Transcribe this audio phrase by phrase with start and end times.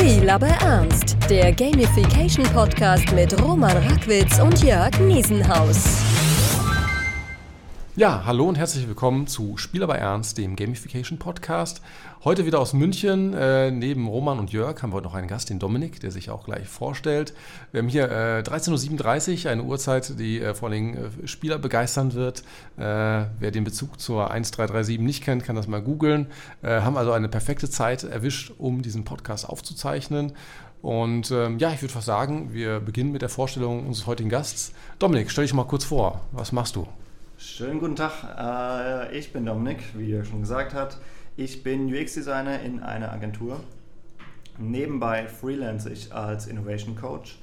[0.00, 1.18] Spiel aber ernst.
[1.28, 6.09] Der Gamification Podcast mit Roman Rackwitz und Jörg Niesenhaus.
[8.00, 11.82] Ja, hallo und herzlich willkommen zu Spiel aber ernst, dem Gamification Podcast.
[12.24, 13.34] Heute wieder aus München.
[13.34, 16.30] Äh, neben Roman und Jörg haben wir heute noch einen Gast, den Dominik, der sich
[16.30, 17.34] auch gleich vorstellt.
[17.72, 22.14] Wir haben hier äh, 13.37 Uhr, eine Uhrzeit, die äh, vor allem äh, Spieler begeistern
[22.14, 22.40] wird.
[22.78, 26.28] Äh, wer den Bezug zur 1337 nicht kennt, kann das mal googeln.
[26.62, 30.32] Äh, haben also eine perfekte Zeit erwischt, um diesen Podcast aufzuzeichnen.
[30.80, 34.72] Und ähm, ja, ich würde fast sagen, wir beginnen mit der Vorstellung unseres heutigen Gasts.
[34.98, 36.22] Dominik, stell dich mal kurz vor.
[36.32, 36.88] Was machst du?
[37.42, 40.98] Schönen guten Tag, äh, ich bin Dominik, wie ihr schon gesagt habt.
[41.38, 43.60] Ich bin UX-Designer in einer Agentur.
[44.58, 47.38] Nebenbei freelance ich als Innovation Coach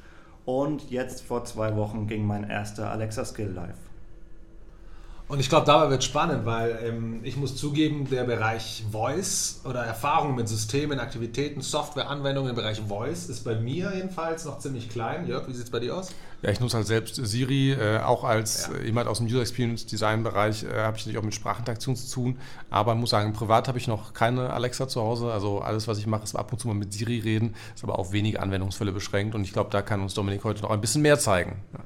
[0.46, 3.87] und jetzt vor zwei Wochen ging mein erster Alexa Skill live.
[5.30, 9.84] Und ich glaube, dabei wird spannend, weil ähm, ich muss zugeben, der Bereich Voice oder
[9.84, 15.28] Erfahrung mit Systemen, Aktivitäten, Softwareanwendungen im Bereich Voice ist bei mir jedenfalls noch ziemlich klein.
[15.28, 16.12] Jörg, wie sieht es bei dir aus?
[16.44, 18.78] Ja, ich nutze halt selbst Siri, äh, auch als ja.
[18.78, 21.98] äh, jemand aus dem User Experience Design Bereich äh, habe ich natürlich auch mit Sprachinteraktion
[21.98, 22.38] zu tun.
[22.70, 25.34] Aber muss sagen, privat habe ich noch keine Alexa zu Hause.
[25.34, 28.00] Also alles, was ich mache, ist ab und zu mal mit Siri reden, ist aber
[28.00, 29.36] auf wenige Anwendungsfälle beschränkt.
[29.36, 31.64] Und ich glaube, da kann uns Dominik heute noch ein bisschen mehr zeigen.
[31.74, 31.80] Ja.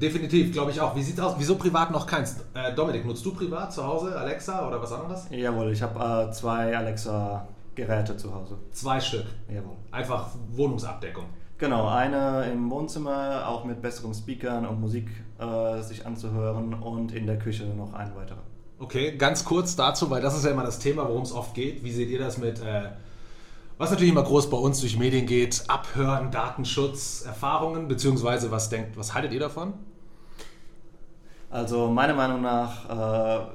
[0.00, 0.94] Definitiv, glaube ich auch.
[0.94, 1.34] Wie sieht es aus?
[1.38, 2.36] Wieso privat noch keins?
[2.54, 5.26] Äh, Dominik, nutzt du privat zu Hause Alexa oder was anderes?
[5.30, 8.58] Jawohl, ich habe äh, zwei Alexa-Geräte zu Hause.
[8.70, 9.26] Zwei Stück?
[9.48, 9.76] Jawohl.
[9.90, 11.24] Einfach Wohnungsabdeckung?
[11.58, 17.26] Genau, eine im Wohnzimmer, auch mit besseren Speakern und Musik äh, sich anzuhören und in
[17.26, 18.42] der Küche noch ein weiterer.
[18.78, 21.82] Okay, ganz kurz dazu, weil das ist ja immer das Thema, worum es oft geht.
[21.82, 22.90] Wie seht ihr das mit äh,
[23.78, 28.96] was natürlich immer groß bei uns durch Medien geht, Abhören, Datenschutz, Erfahrungen, beziehungsweise was denkt,
[28.96, 29.72] was haltet ihr davon?
[31.50, 33.46] Also meiner Meinung nach, äh,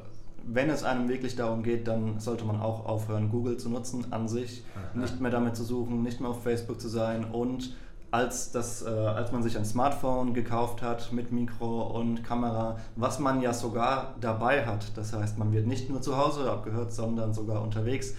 [0.46, 4.28] wenn es einem wirklich darum geht, dann sollte man auch aufhören, Google zu nutzen an
[4.28, 5.00] sich, Aha.
[5.00, 7.76] nicht mehr damit zu suchen, nicht mehr auf Facebook zu sein und
[8.12, 13.18] als, das, äh, als man sich ein Smartphone gekauft hat mit Mikro und Kamera, was
[13.18, 14.96] man ja sogar dabei hat.
[14.96, 18.14] Das heißt, man wird nicht nur zu Hause abgehört, sondern sogar unterwegs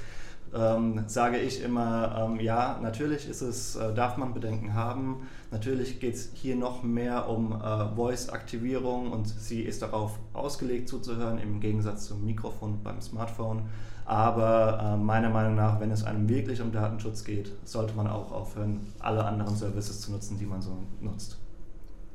[0.54, 5.26] ähm, sage ich immer, ähm, ja, natürlich ist es, äh, darf man Bedenken haben.
[5.50, 11.38] Natürlich geht es hier noch mehr um äh, Voice-Aktivierung und sie ist darauf ausgelegt zuzuhören,
[11.38, 13.62] im Gegensatz zum Mikrofon beim Smartphone.
[14.06, 18.32] Aber äh, meiner Meinung nach, wenn es einem wirklich um Datenschutz geht, sollte man auch
[18.32, 21.38] aufhören, alle anderen Services zu nutzen, die man so nutzt.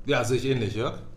[0.06, 0.94] Ja, sehe ich ähnlich, Jörg.
[0.94, 1.09] Ja,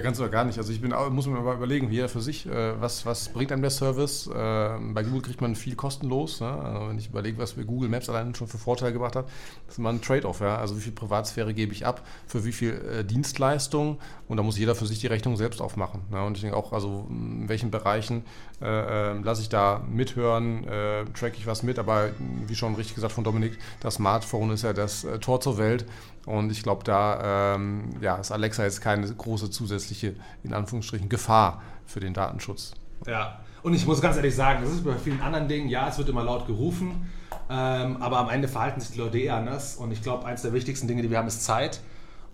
[0.00, 0.58] ganz oder gar nicht.
[0.58, 3.62] Also ich bin, muss mir mal überlegen, jeder für sich, äh, was, was bringt einem
[3.62, 4.26] der Service?
[4.26, 6.40] Äh, bei Google kriegt man viel kostenlos.
[6.40, 6.48] Ne?
[6.48, 9.28] Also wenn ich überlege, was mir Google Maps allein schon für Vorteile gebracht hat,
[9.68, 10.40] ist immer ein Trade-off.
[10.40, 10.56] Ja?
[10.56, 13.98] Also wie viel Privatsphäre gebe ich ab, für wie viel äh, Dienstleistung
[14.28, 16.02] und da muss jeder für sich die Rechnung selbst aufmachen.
[16.10, 16.22] Ne?
[16.24, 18.24] Und ich denke auch, also in welchen Bereichen
[18.62, 22.10] äh, äh, lasse ich da mithören, äh, track ich was mit, aber
[22.46, 25.84] wie schon richtig gesagt von Dominik, das Smartphone ist ja das Tor zur Welt
[26.26, 31.62] und ich glaube, da ähm, ja, ist Alexa jetzt keine große zusätzliche, in Anführungsstrichen, Gefahr
[31.86, 32.72] für den Datenschutz.
[33.06, 35.98] Ja, und ich muss ganz ehrlich sagen, das ist bei vielen anderen Dingen, ja, es
[35.98, 37.08] wird immer laut gerufen,
[37.48, 39.76] ähm, aber am Ende verhalten sich die Leute eh anders.
[39.76, 41.80] Und ich glaube, eines der wichtigsten Dinge, die wir haben, ist Zeit.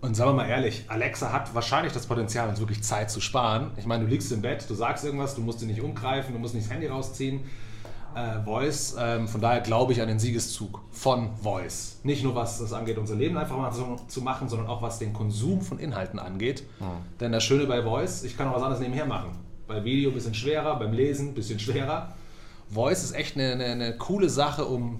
[0.01, 3.71] Und sagen wir mal ehrlich, Alexa hat wahrscheinlich das Potenzial, uns wirklich Zeit zu sparen.
[3.77, 6.39] Ich meine, du liegst im Bett, du sagst irgendwas, du musst dich nicht umgreifen, du
[6.39, 7.41] musst nicht das Handy rausziehen
[8.15, 8.95] äh, Voice.
[8.99, 11.99] Ähm, von daher glaube ich an den Siegeszug von Voice.
[12.03, 14.99] Nicht nur was das angeht, unser Leben einfach mal so, zu machen, sondern auch was
[14.99, 16.63] den Konsum von Inhalten angeht.
[16.79, 16.85] Mhm.
[17.19, 19.31] Denn das Schöne bei Voice, ich kann auch was anderes nebenher machen.
[19.67, 22.13] Bei Video ein bisschen schwerer, beim Lesen ein bisschen schwerer.
[22.69, 24.99] Voice ist echt eine, eine, eine coole Sache, um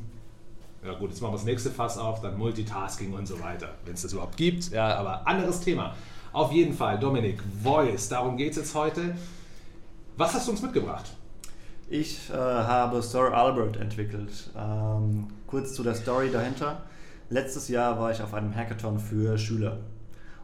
[0.85, 3.93] ja gut, jetzt machen wir das nächste Fass auf, dann Multitasking und so weiter, wenn
[3.93, 4.69] es das überhaupt gibt.
[4.71, 5.95] Ja, aber anderes Thema.
[6.33, 9.15] Auf jeden Fall, Dominik, Voice, darum geht es jetzt heute.
[10.17, 11.05] Was hast du uns mitgebracht?
[11.93, 14.49] Ich äh, habe Sir Albert entwickelt.
[14.57, 16.81] Ähm, kurz zu der Story dahinter.
[17.29, 19.77] Letztes Jahr war ich auf einem Hackathon für Schüler.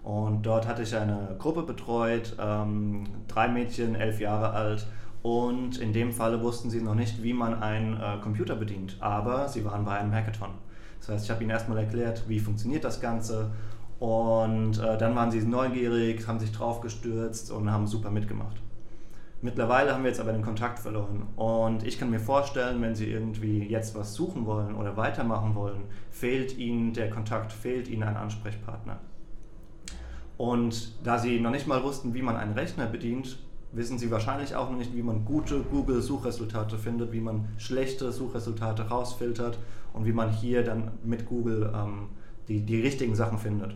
[0.03, 4.85] Und dort hatte ich eine Gruppe betreut, ähm, drei Mädchen, elf Jahre alt.
[5.23, 8.97] Und in dem Falle wussten sie noch nicht, wie man einen äh, Computer bedient.
[8.99, 10.51] Aber sie waren bei einem Hackathon.
[10.99, 13.49] Das heißt, ich habe ihnen erstmal erklärt, wie funktioniert das Ganze.
[13.97, 18.61] Und äh, dann waren sie neugierig, haben sich draufgestürzt und haben super mitgemacht.
[19.41, 21.27] Mittlerweile haben wir jetzt aber den Kontakt verloren.
[21.37, 25.83] Und ich kann mir vorstellen, wenn Sie irgendwie jetzt was suchen wollen oder weitermachen wollen,
[26.11, 28.99] fehlt Ihnen der Kontakt, fehlt Ihnen ein Ansprechpartner.
[30.37, 33.39] Und da Sie noch nicht mal wussten, wie man einen Rechner bedient,
[33.71, 38.89] wissen Sie wahrscheinlich auch noch nicht, wie man gute Google-Suchresultate findet, wie man schlechte Suchresultate
[38.89, 39.57] rausfiltert
[39.93, 42.09] und wie man hier dann mit Google ähm,
[42.49, 43.75] die, die richtigen Sachen findet.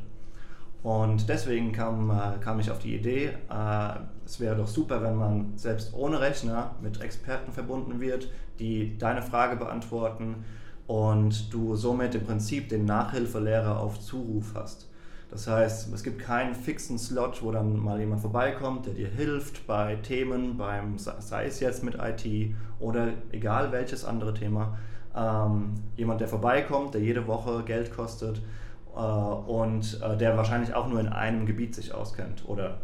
[0.83, 3.93] Und deswegen kam, äh, kam ich auf die Idee, äh,
[4.25, 9.21] es wäre doch super, wenn man selbst ohne Rechner mit Experten verbunden wird, die deine
[9.21, 10.43] Frage beantworten
[10.85, 14.89] und du somit im Prinzip den Nachhilfelehrer auf Zuruf hast.
[15.31, 19.65] Das heißt, es gibt keinen fixen Slot, wo dann mal jemand vorbeikommt, der dir hilft
[19.65, 24.77] bei Themen, beim, sei es jetzt mit IT oder egal welches andere Thema.
[25.15, 28.41] Ähm, jemand, der vorbeikommt, der jede Woche Geld kostet
[28.99, 32.77] und äh, der wahrscheinlich auch nur in einem Gebiet sich auskennt oder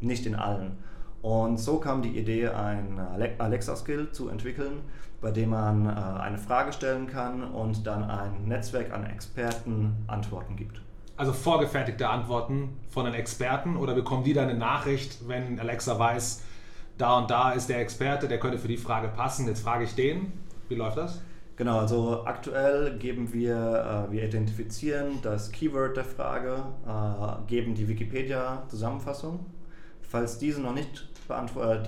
[0.00, 0.78] nicht in allen.
[1.22, 3.00] Und so kam die Idee, ein
[3.38, 4.82] Alexa-Skill zu entwickeln,
[5.20, 10.54] bei dem man äh, eine Frage stellen kann und dann ein Netzwerk an Experten Antworten
[10.56, 10.80] gibt.
[11.16, 16.42] Also vorgefertigte Antworten von einem Experten oder bekommen die dann eine Nachricht, wenn Alexa weiß,
[16.98, 19.94] da und da ist der Experte, der könnte für die Frage passen, jetzt frage ich
[19.94, 20.32] den.
[20.68, 21.20] Wie läuft das?
[21.56, 27.88] Genau, also aktuell geben wir, äh, wir identifizieren das Keyword der Frage, äh, geben die
[27.88, 29.46] Wikipedia-Zusammenfassung.
[30.02, 31.08] Falls diese noch nicht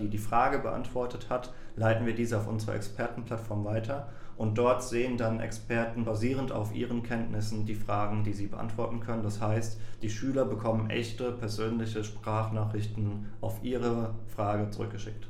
[0.00, 5.16] die, die Frage beantwortet hat, leiten wir diese auf unsere Expertenplattform weiter und dort sehen
[5.16, 9.22] dann Experten basierend auf ihren Kenntnissen die Fragen, die sie beantworten können.
[9.22, 15.28] Das heißt, die Schüler bekommen echte persönliche Sprachnachrichten auf ihre Frage zurückgeschickt.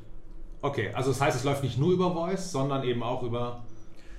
[0.60, 3.64] Okay, also das heißt, es läuft nicht nur über Voice, sondern eben auch über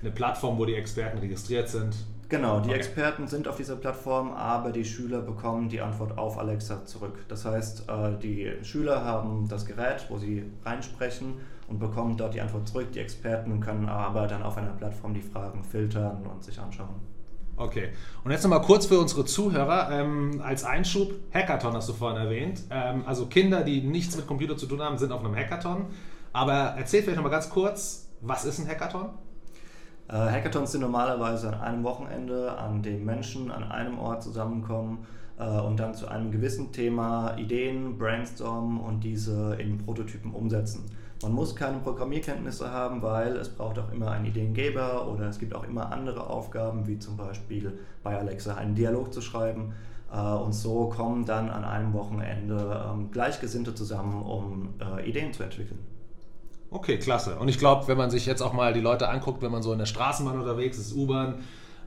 [0.01, 1.95] eine Plattform, wo die Experten registriert sind.
[2.29, 2.77] Genau, die okay.
[2.77, 7.25] Experten sind auf dieser Plattform, aber die Schüler bekommen die Antwort auf Alexa zurück.
[7.27, 11.33] Das heißt, äh, die Schüler haben das Gerät, wo sie reinsprechen
[11.67, 12.91] und bekommen dort die Antwort zurück.
[12.93, 17.01] Die Experten können aber dann auf einer Plattform die Fragen filtern und sich anschauen.
[17.57, 17.89] Okay,
[18.23, 22.61] und jetzt nochmal kurz für unsere Zuhörer ähm, als Einschub, Hackathon hast du vorhin erwähnt.
[22.69, 25.87] Ähm, also Kinder, die nichts mit Computer zu tun haben, sind auf einem Hackathon.
[26.31, 29.09] Aber erzähl vielleicht nochmal ganz kurz, was ist ein Hackathon?
[30.09, 35.05] Äh, Hackathons sind normalerweise an einem Wochenende, an dem Menschen an einem Ort zusammenkommen
[35.37, 40.85] äh, und dann zu einem gewissen Thema Ideen brainstormen und diese in Prototypen umsetzen.
[41.21, 45.53] Man muss keine Programmierkenntnisse haben, weil es braucht auch immer einen Ideengeber oder es gibt
[45.53, 49.73] auch immer andere Aufgaben, wie zum Beispiel bei Alexa einen Dialog zu schreiben.
[50.11, 54.69] Äh, und so kommen dann an einem Wochenende ähm, Gleichgesinnte zusammen, um
[55.05, 55.98] Ideen zu entwickeln.
[56.71, 57.37] Okay, klasse.
[57.39, 59.71] Und ich glaube, wenn man sich jetzt auch mal die Leute anguckt, wenn man so
[59.73, 61.39] in der Straßenbahn unterwegs ist, U-Bahn,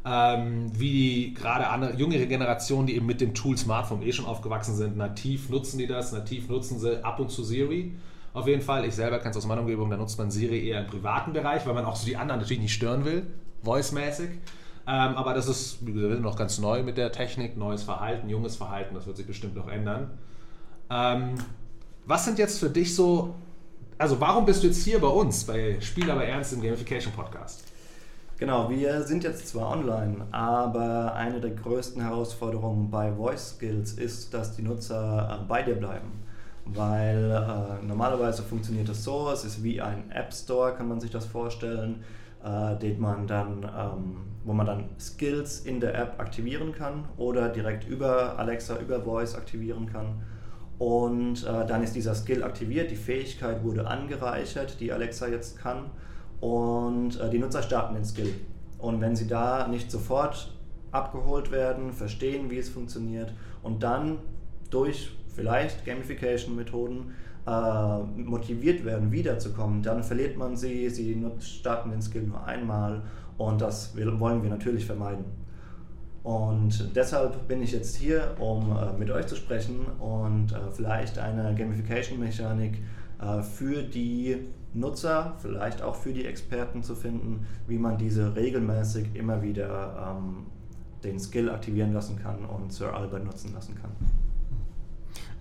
[0.05, 4.75] ähm, wie gerade andere jüngere Generationen, die eben mit dem Tool Smartphone eh schon aufgewachsen
[4.75, 7.94] sind, nativ nutzen die das, nativ nutzen sie ab und zu Siri.
[8.34, 10.81] Auf jeden Fall, ich selber kenne es aus meiner Umgebung, da nutzt man Siri eher
[10.81, 13.26] im privaten Bereich, weil man auch so die anderen natürlich nicht stören will,
[13.62, 14.31] voice-mäßig.
[14.85, 18.56] Ähm, aber das ist, wir sind noch ganz neu mit der Technik, neues Verhalten, junges
[18.56, 20.11] Verhalten, das wird sich bestimmt noch ändern.
[20.90, 21.35] Ähm,
[22.05, 23.35] was sind jetzt für dich so
[24.02, 27.62] also warum bist du jetzt hier bei uns, bei Spiel aber ernst im Gamification Podcast?
[28.37, 34.34] Genau, wir sind jetzt zwar online, aber eine der größten Herausforderungen bei Voice Skills ist,
[34.34, 36.25] dass die Nutzer äh, bei dir bleiben.
[36.64, 41.12] Weil äh, normalerweise funktioniert das so, es ist wie ein App Store, kann man sich
[41.12, 42.02] das vorstellen,
[42.44, 47.49] äh, den man dann, ähm, wo man dann Skills in der App aktivieren kann oder
[47.50, 50.25] direkt über Alexa, über Voice aktivieren kann.
[50.82, 55.84] Und äh, dann ist dieser Skill aktiviert, die Fähigkeit wurde angereichert, die Alexa jetzt kann.
[56.40, 58.34] Und äh, die Nutzer starten den Skill.
[58.79, 60.52] Und wenn sie da nicht sofort
[60.90, 63.32] abgeholt werden, verstehen, wie es funktioniert
[63.62, 64.19] und dann
[64.70, 67.12] durch vielleicht Gamification-Methoden
[67.46, 73.05] äh, motiviert werden, wiederzukommen, dann verliert man sie, sie starten den Skill nur einmal
[73.38, 75.41] und das wollen wir natürlich vermeiden.
[76.23, 81.19] Und deshalb bin ich jetzt hier, um äh, mit euch zu sprechen und äh, vielleicht
[81.19, 82.79] eine Gamification-Mechanik
[83.21, 84.37] äh, für die
[84.73, 90.47] Nutzer, vielleicht auch für die Experten zu finden, wie man diese regelmäßig immer wieder ähm,
[91.02, 93.91] den Skill aktivieren lassen kann und Sir Albert nutzen lassen kann.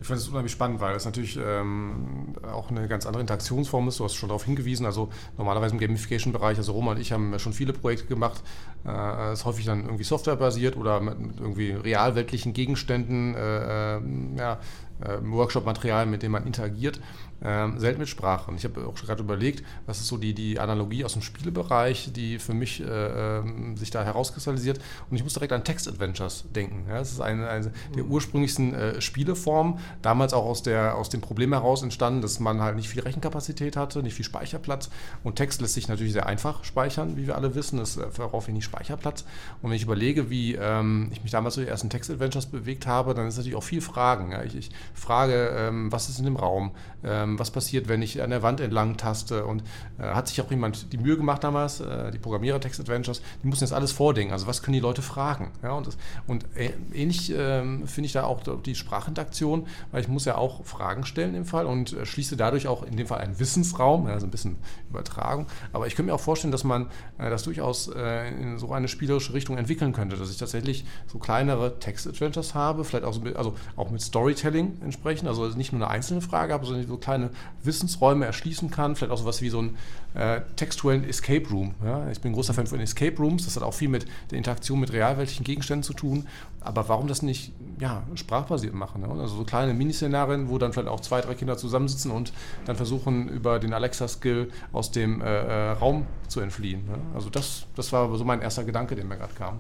[0.02, 4.00] Ich finde es unheimlich spannend, weil es natürlich ähm, auch eine ganz andere Interaktionsform ist.
[4.00, 4.88] Du hast schon darauf hingewiesen.
[4.88, 8.42] Also normalerweise im Gamification-Bereich, also Roman und ich haben schon viele Projekte gemacht.
[8.84, 14.02] Äh, ist häufig dann irgendwie softwarebasiert oder mit, mit irgendwie realweltlichen Gegenständen, äh, äh
[14.40, 14.60] ja,
[15.02, 17.00] äh, Workshop-Material, mit dem man interagiert
[17.44, 18.50] ähm, selten mit Sprache.
[18.52, 22.12] Und ich habe auch gerade überlegt, was ist so die, die Analogie aus dem Spielebereich,
[22.14, 24.80] die für mich äh, äh, sich da herauskristallisiert.
[25.10, 26.86] Und ich muss direkt an Text-Adventures denken.
[26.88, 28.12] Ja, das ist eine, eine der mhm.
[28.12, 32.76] ursprünglichsten äh, Spieleformen, damals auch aus, der, aus dem Problem heraus entstanden, dass man halt
[32.76, 34.90] nicht viel Rechenkapazität hatte, nicht viel Speicherplatz.
[35.24, 37.78] Und Text lässt sich natürlich sehr einfach speichern, wie wir alle wissen.
[37.78, 39.26] Das verbraucht wenig Speicherplatz.
[39.62, 43.14] Und wenn ich überlege, wie ähm, ich mich damals so die ersten Text-Adventures bewegt habe,
[43.14, 44.32] dann ist natürlich auch viel Fragen.
[44.32, 44.44] Ja.
[44.44, 46.72] Ich, ich frage, ähm, was ist in dem Raum,
[47.04, 49.46] ähm, was passiert, wenn ich an der Wand entlang taste.
[49.46, 49.64] Und
[50.00, 53.48] äh, hat sich auch jemand die Mühe gemacht damals, äh, die Programmierer Text Adventures, die
[53.48, 55.52] mussten jetzt alles vordenken, also was können die Leute fragen.
[55.64, 55.98] Ja, und, das,
[56.28, 60.66] und äh, ähnlich ähm, finde ich da auch die Sprachinteraktion, weil ich muss ja auch
[60.66, 64.26] Fragen stellen im Fall und äh, schließe dadurch auch in dem Fall einen Wissensraum, also
[64.26, 64.58] ein bisschen
[64.90, 68.72] Übertragung, aber ich könnte mir auch vorstellen, dass man äh, das durchaus äh, in so
[68.72, 73.22] eine spielerische Richtung entwickeln könnte, dass ich tatsächlich so kleinere Text-Adventures habe, vielleicht auch, so,
[73.36, 77.21] also auch mit Storytelling entsprechend, also nicht nur eine einzelne Frage habe, sondern so kleine
[77.64, 79.78] Wissensräume erschließen kann, vielleicht auch so was wie so ein
[80.14, 81.76] äh, textuellen Escape Room.
[81.84, 82.10] Ja?
[82.10, 84.80] Ich bin ein großer Fan von Escape Rooms, das hat auch viel mit der Interaktion
[84.80, 86.28] mit realweltlichen Gegenständen zu tun,
[86.60, 89.04] aber warum das nicht ja, sprachbasiert machen?
[89.04, 89.10] Ja?
[89.10, 92.34] Also so kleine Miniszenarien, wo dann vielleicht auch zwei, drei Kinder zusammensitzen und
[92.66, 96.84] dann versuchen, über den Alexa-Skill aus dem äh, äh, Raum zu entfliehen.
[96.88, 96.98] Ja?
[97.16, 99.60] Also das, das war so mein erster Gedanke, der mir gerade kam.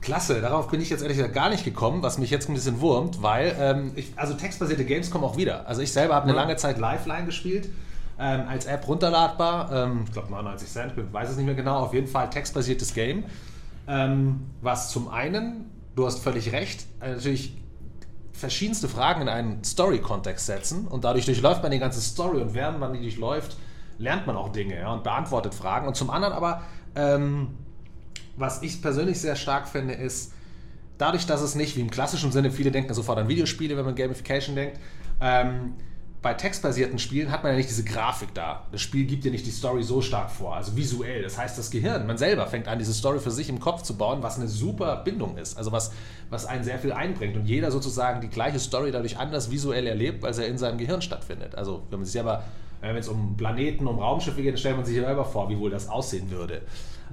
[0.00, 2.80] Klasse, darauf bin ich jetzt ehrlich gesagt gar nicht gekommen, was mich jetzt ein bisschen
[2.80, 5.66] wurmt, weil ähm, ich, also textbasierte Games kommen auch wieder.
[5.68, 7.68] Also ich selber habe eine lange Zeit Lifeline gespielt,
[8.18, 9.70] ähm, als App runterladbar.
[9.72, 11.80] Ähm, ich glaube 99 Cent, ich weiß es nicht mehr genau.
[11.80, 13.24] Auf jeden Fall textbasiertes Game.
[13.86, 17.56] Ähm, was zum einen, du hast völlig recht, äh, natürlich
[18.32, 22.80] verschiedenste Fragen in einen Story-Kontext setzen und dadurch durchläuft man die ganze Story und während
[22.80, 23.56] man die durchläuft,
[23.98, 25.86] lernt man auch Dinge ja, und beantwortet Fragen.
[25.86, 26.62] Und zum anderen aber
[26.94, 27.48] ähm,
[28.40, 30.32] was ich persönlich sehr stark finde, ist,
[30.98, 33.94] dadurch, dass es nicht wie im klassischen Sinne, viele denken sofort an Videospiele, wenn man
[33.94, 34.78] Gamification denkt,
[35.20, 35.74] ähm,
[36.22, 38.66] bei textbasierten Spielen hat man ja nicht diese Grafik da.
[38.72, 41.22] Das Spiel gibt dir nicht die Story so stark vor, also visuell.
[41.22, 43.96] Das heißt, das Gehirn, man selber fängt an, diese Story für sich im Kopf zu
[43.96, 45.56] bauen, was eine super Bindung ist.
[45.56, 45.92] Also was,
[46.28, 47.36] was einen sehr viel einbringt.
[47.36, 51.00] Und jeder sozusagen die gleiche Story dadurch anders visuell erlebt, weil sie in seinem Gehirn
[51.00, 51.54] stattfindet.
[51.54, 52.44] Also wenn man sich aber,
[52.82, 55.70] wenn es um Planeten, um Raumschiffe geht, dann stellt man sich selber vor, wie wohl
[55.70, 56.60] das aussehen würde.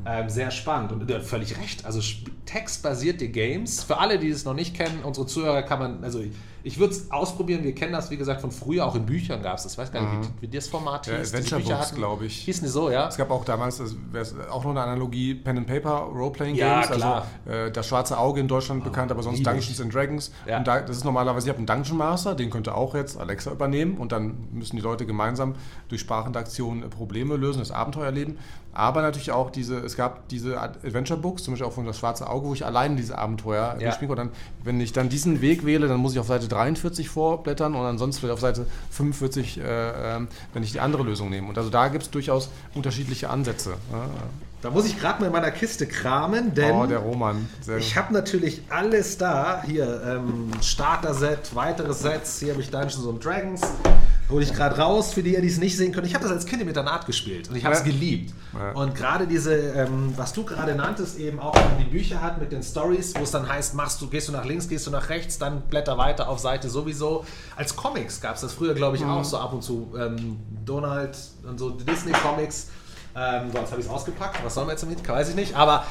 [0.05, 1.85] Ähm, sehr spannend und du völlig recht.
[1.85, 2.01] Also
[2.45, 6.23] textbasierte Games, für alle, die es noch nicht kennen, unsere Zuhörer kann man, also
[6.67, 7.63] ich würde es ausprobieren.
[7.63, 9.71] Wir kennen das, wie gesagt, von früher, auch in Büchern gab es das.
[9.71, 10.33] Ich weiß gar nicht, mhm.
[10.41, 11.33] wie, wie das Format ja, hieß.
[11.33, 12.39] Adventure Books, glaube ich.
[12.39, 13.07] Hießen die so, ja?
[13.07, 13.81] Es gab auch damals,
[14.11, 16.89] das auch noch eine Analogie, Pen and Paper, Roleplaying Games.
[16.89, 17.27] Ja, klar.
[17.45, 20.31] Also äh, das schwarze Auge in Deutschland oh, bekannt, aber sonst Dungeons and Dragons.
[20.45, 20.57] Ja.
[20.57, 23.49] Und da, das ist normalerweise, ich habe einen Dungeon Master, den könnte auch jetzt Alexa
[23.51, 25.55] übernehmen und dann müssen die Leute gemeinsam
[25.87, 28.37] durch Sprachinteraktion Probleme lösen, das Abenteuer erleben.
[28.73, 32.29] Aber natürlich auch diese, es gab diese Adventure Books, zum Beispiel auch von das schwarze
[32.29, 33.97] Auge, wo ich allein diese Abenteuer ja.
[34.07, 34.29] Und dann,
[34.63, 38.21] wenn ich dann diesen Weg wähle, dann muss ich auf Seite 43 vorblättern und ansonsten
[38.21, 41.47] vielleicht auf Seite 45, äh, äh, wenn ich die andere Lösung nehme.
[41.47, 43.75] Und also da gibt es durchaus unterschiedliche Ansätze.
[44.61, 47.47] Da muss ich gerade mal in meiner Kiste kramen, denn oh, der Roman.
[47.77, 49.61] ich habe natürlich alles da.
[49.65, 52.39] Hier ähm, Starter-Set, weitere Sets.
[52.39, 53.61] Hier habe ich Dungeons and Dragons.
[54.29, 56.05] Hole ich gerade raus, für die, die es nicht sehen können.
[56.05, 57.85] Ich habe das als Kind im Internat gespielt und ich habe es ja.
[57.85, 58.33] geliebt.
[58.53, 58.71] Ja.
[58.71, 62.37] Und gerade diese, ähm, was du gerade nanntest, eben auch, wenn man die Bücher hat
[62.37, 64.91] mit den Stories, wo es dann heißt, machst du, gehst du nach links, gehst du
[64.91, 67.23] nach rechts, dann blätter weiter auf Seite sowieso.
[67.55, 69.11] Als Comics gab es das früher, glaube ich, mhm.
[69.11, 69.93] auch so ab und zu.
[69.97, 71.17] Ähm, Donald
[71.47, 72.67] und so Disney-Comics.
[73.15, 74.43] Ähm, sonst habe ich es ausgepackt.
[74.43, 75.07] Was sollen wir jetzt damit?
[75.07, 75.55] Weiß ich nicht.
[75.55, 75.85] Aber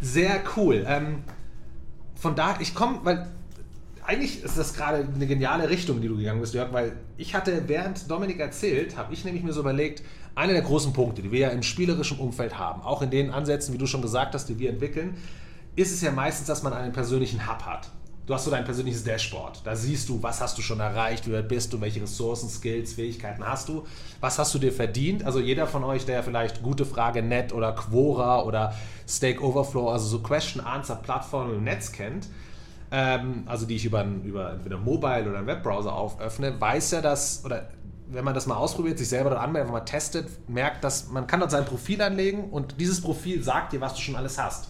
[0.00, 0.84] sehr cool.
[0.86, 1.22] Ähm,
[2.16, 3.28] von da, ich komme, weil
[4.08, 7.64] eigentlich ist das gerade eine geniale Richtung, die du gegangen bist, Jörg, weil ich hatte,
[7.66, 10.02] während Dominik erzählt, habe ich nämlich mir so überlegt,
[10.34, 13.74] einer der großen Punkte, die wir ja im spielerischen Umfeld haben, auch in den Ansätzen,
[13.74, 15.14] wie du schon gesagt hast, die wir entwickeln,
[15.76, 17.90] ist es ja meistens, dass man einen persönlichen Hub hat.
[18.24, 19.60] Du hast so dein persönliches Dashboard.
[19.64, 22.94] Da siehst du, was hast du schon erreicht, wie weit bist du, welche Ressourcen, Skills,
[22.94, 23.86] Fähigkeiten hast du,
[24.20, 25.24] was hast du dir verdient.
[25.24, 28.74] Also jeder von euch, der vielleicht gute Frage Net oder Quora oder
[29.06, 32.28] Stake Overflow, also so Question-Answer-Plattformen im Netz kennt,
[32.90, 37.44] ähm, also die ich über, über entweder Mobile oder einen Webbrowser auföffne, weiß ja, dass,
[37.44, 37.68] oder
[38.08, 41.40] wenn man das mal ausprobiert, sich selber dort anmeldet, mal testet, merkt, dass man kann
[41.40, 44.68] dort sein Profil anlegen und dieses Profil sagt dir, was du schon alles hast.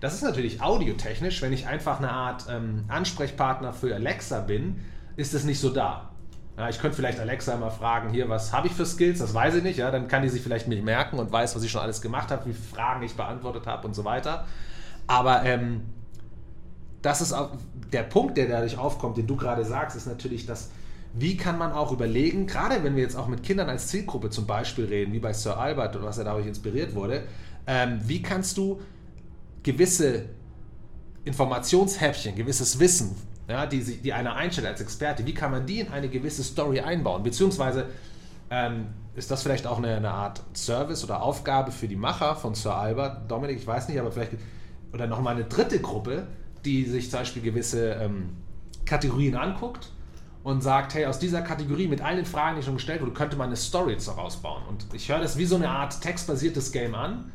[0.00, 4.80] Das ist natürlich audiotechnisch, wenn ich einfach eine Art ähm, Ansprechpartner für Alexa bin,
[5.16, 6.10] ist es nicht so da.
[6.56, 9.56] Ja, ich könnte vielleicht Alexa mal fragen, hier, was habe ich für Skills, das weiß
[9.56, 11.82] ich nicht, ja, dann kann die sich vielleicht nicht merken und weiß, was ich schon
[11.82, 14.46] alles gemacht habe, wie Fragen ich beantwortet habe und so weiter.
[15.06, 15.82] Aber ähm,
[17.02, 17.50] das ist auch
[17.92, 20.70] der Punkt, der dadurch aufkommt, den du gerade sagst, ist natürlich, dass
[21.12, 24.46] wie kann man auch überlegen, gerade wenn wir jetzt auch mit Kindern als Zielgruppe zum
[24.46, 27.24] Beispiel reden, wie bei Sir Albert und was er dadurch inspiriert wurde,
[27.66, 28.80] ähm, wie kannst du
[29.62, 30.26] gewisse
[31.24, 33.16] Informationshäppchen, gewisses Wissen,
[33.48, 36.80] ja, die, die einer einstellt als Experte, wie kann man die in eine gewisse Story
[36.80, 37.24] einbauen?
[37.24, 37.86] Beziehungsweise
[38.50, 42.54] ähm, ist das vielleicht auch eine, eine, Art Service oder Aufgabe für die Macher von
[42.54, 43.30] Sir Albert?
[43.30, 44.32] Dominik, ich weiß nicht, aber vielleicht,
[44.92, 46.28] oder nochmal eine dritte Gruppe,
[46.64, 48.30] die sich zum Beispiel gewisse ähm,
[48.84, 49.90] Kategorien anguckt
[50.42, 53.36] und sagt, hey, aus dieser Kategorie mit all den Fragen, die schon gestellt wurden, könnte
[53.36, 54.62] man eine Story daraus bauen.
[54.68, 57.30] Und ich höre das wie so eine Art textbasiertes Game an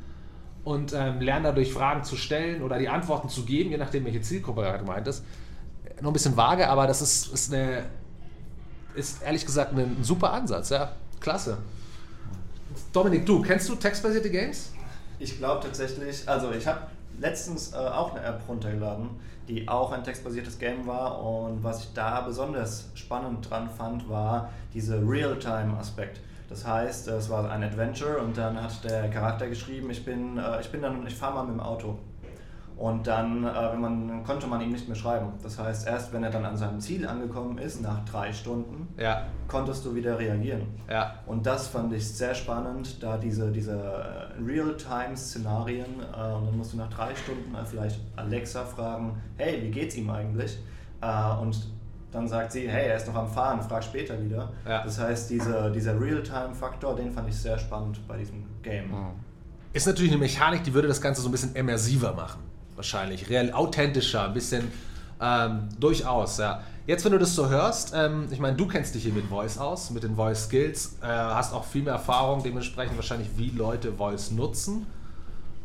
[0.64, 4.22] und ähm, lerne dadurch Fragen zu stellen oder die Antworten zu geben, je nachdem, welche
[4.22, 5.24] Zielgruppe gerade gemeint ist.
[6.02, 7.86] Noch ein bisschen vage, aber das ist, ist eine
[8.96, 10.94] ist ehrlich gesagt ein super Ansatz, ja.
[11.20, 11.58] Klasse.
[12.92, 14.72] Dominik, du, kennst du textbasierte Games?
[15.20, 16.88] Ich glaube tatsächlich, also ich habe
[17.20, 19.10] letztens äh, auch eine App runtergeladen,
[19.48, 24.50] die auch ein textbasiertes Game war und was ich da besonders spannend dran fand, war
[24.74, 26.20] dieser Real-Time-Aspekt.
[26.50, 30.62] Das heißt, es war ein Adventure und dann hat der Charakter geschrieben, ich bin, äh,
[30.62, 31.98] ich bin dann, ich fahre mal mit dem Auto.
[32.78, 35.28] Und dann, äh, wenn man, konnte man ihm nicht mehr schreiben.
[35.42, 39.24] Das heißt, erst wenn er dann an seinem Ziel angekommen ist, nach drei Stunden, Ja.
[39.48, 40.64] konntest du wieder reagieren.
[40.90, 41.14] Ja.
[41.26, 46.74] Und das fand ich sehr spannend, da diese, diese äh, Real-Time-Szenarien, äh, und dann musst
[46.74, 50.58] du nach drei Stunden vielleicht Alexa fragen, hey, wie geht's ihm eigentlich?
[51.42, 51.68] Und
[52.12, 54.50] dann sagt sie, hey, er ist noch am Fahren, frag später wieder.
[54.68, 54.84] Ja.
[54.84, 58.92] Das heißt, diese, dieser Real-Time-Faktor, den fand ich sehr spannend bei diesem Game.
[59.74, 62.40] Ist natürlich eine Mechanik, die würde das Ganze so ein bisschen immersiver machen.
[62.76, 63.30] Wahrscheinlich.
[63.30, 64.72] Real, authentischer, ein bisschen
[65.22, 66.62] ähm, durchaus, ja.
[66.88, 69.58] Jetzt, wenn du das so hörst, ähm, ich meine, du kennst dich hier mit Voice
[69.58, 73.92] aus, mit den Voice Skills, äh, hast auch viel mehr Erfahrung, dementsprechend wahrscheinlich, wie Leute
[73.94, 74.86] Voice nutzen.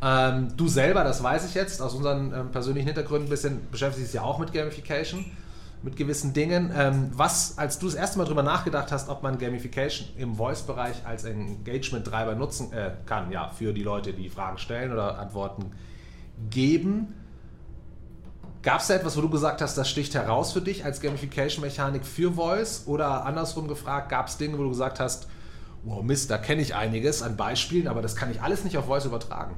[0.01, 4.07] Ähm, du selber, das weiß ich jetzt, aus unseren ähm, persönlichen Hintergründen ein bisschen, beschäftigst
[4.07, 5.25] dich ja auch mit Gamification,
[5.83, 6.71] mit gewissen Dingen.
[6.75, 11.05] Ähm, was, als du das erste Mal darüber nachgedacht hast, ob man Gamification im Voice-Bereich
[11.05, 15.75] als Engagement-Treiber nutzen äh, kann, ja, für die Leute, die Fragen stellen oder Antworten geben,
[18.63, 22.05] Gab es da etwas, wo du gesagt hast, das sticht heraus für dich als Gamification-Mechanik
[22.05, 22.83] für Voice?
[22.85, 25.27] Oder andersrum gefragt, gab es Dinge, wo du gesagt hast,
[25.83, 28.85] wow, Mist, da kenne ich einiges an Beispielen, aber das kann ich alles nicht auf
[28.85, 29.55] Voice übertragen?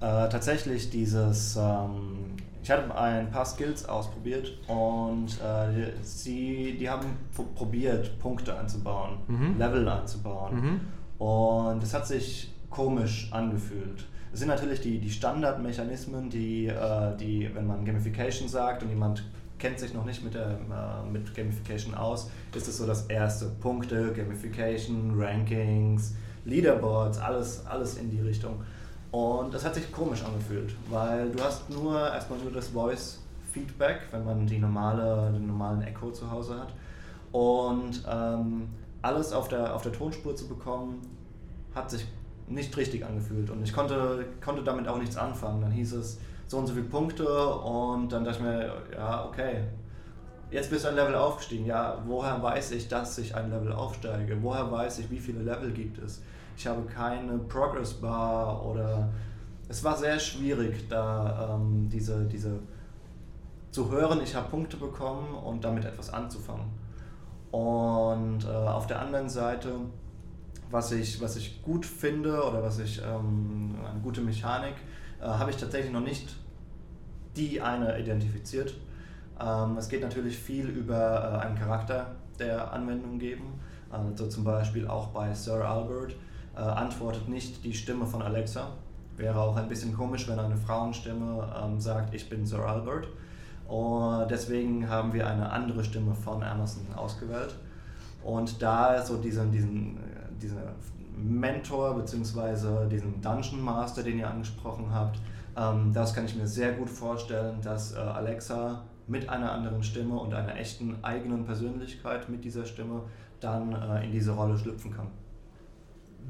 [0.00, 7.06] Äh, tatsächlich dieses, ähm, ich hatte ein paar Skills ausprobiert und äh, sie, die haben
[7.56, 9.18] probiert, Punkte einzubauen,
[9.58, 10.80] Level einzubauen.
[11.18, 14.04] Und es hat sich komisch angefühlt.
[14.36, 19.24] Es sind natürlich die, die Standardmechanismen, die, äh, die, wenn man Gamification sagt und jemand
[19.58, 23.46] kennt sich noch nicht mit, der, äh, mit Gamification aus, ist es so das erste.
[23.46, 28.62] Punkte, Gamification, Rankings, Leaderboards, alles, alles in die Richtung.
[29.10, 34.26] Und das hat sich komisch angefühlt, weil du hast nur erstmal nur das Voice-Feedback, wenn
[34.26, 36.74] man die normale, den normalen Echo zu Hause hat.
[37.32, 38.68] Und ähm,
[39.00, 41.00] alles auf der, auf der Tonspur zu bekommen,
[41.74, 42.06] hat sich
[42.48, 43.50] nicht richtig angefühlt.
[43.50, 45.60] Und ich konnte, konnte damit auch nichts anfangen.
[45.60, 49.64] Dann hieß es so und so viele Punkte und dann dachte ich mir, ja, okay,
[50.50, 51.66] jetzt bist du ein Level aufgestiegen.
[51.66, 54.36] Ja, woher weiß ich, dass ich ein Level aufsteige?
[54.42, 56.22] Woher weiß ich, wie viele Level gibt es?
[56.56, 59.08] Ich habe keine Progress Bar oder
[59.68, 62.60] es war sehr schwierig, da ähm, diese, diese
[63.72, 66.66] zu hören, ich habe Punkte bekommen und damit etwas anzufangen.
[67.50, 69.72] Und äh, auf der anderen Seite,
[70.70, 74.74] was ich, was ich gut finde oder was ich ähm, eine gute Mechanik,
[75.20, 76.36] äh, habe ich tatsächlich noch nicht
[77.36, 78.74] die eine identifiziert.
[79.40, 83.60] Ähm, es geht natürlich viel über äh, einen Charakter der Anwendung geben.
[83.90, 86.14] Also zum Beispiel auch bei Sir Albert
[86.56, 88.70] äh, antwortet nicht die Stimme von Alexa.
[89.16, 93.08] Wäre auch ein bisschen komisch, wenn eine Frauenstimme ähm, sagt, ich bin Sir Albert.
[93.68, 97.54] Und deswegen haben wir eine andere Stimme von Amazon ausgewählt.
[98.22, 99.98] Und da so diesen, diesen,
[100.42, 100.58] diesen
[101.16, 102.88] Mentor bzw.
[102.90, 105.18] diesen Dungeon Master, den ihr angesprochen habt,
[105.56, 110.16] ähm, das kann ich mir sehr gut vorstellen, dass äh, Alexa mit einer anderen Stimme
[110.16, 113.02] und einer echten eigenen Persönlichkeit mit dieser Stimme
[113.40, 115.08] dann äh, in diese Rolle schlüpfen kann.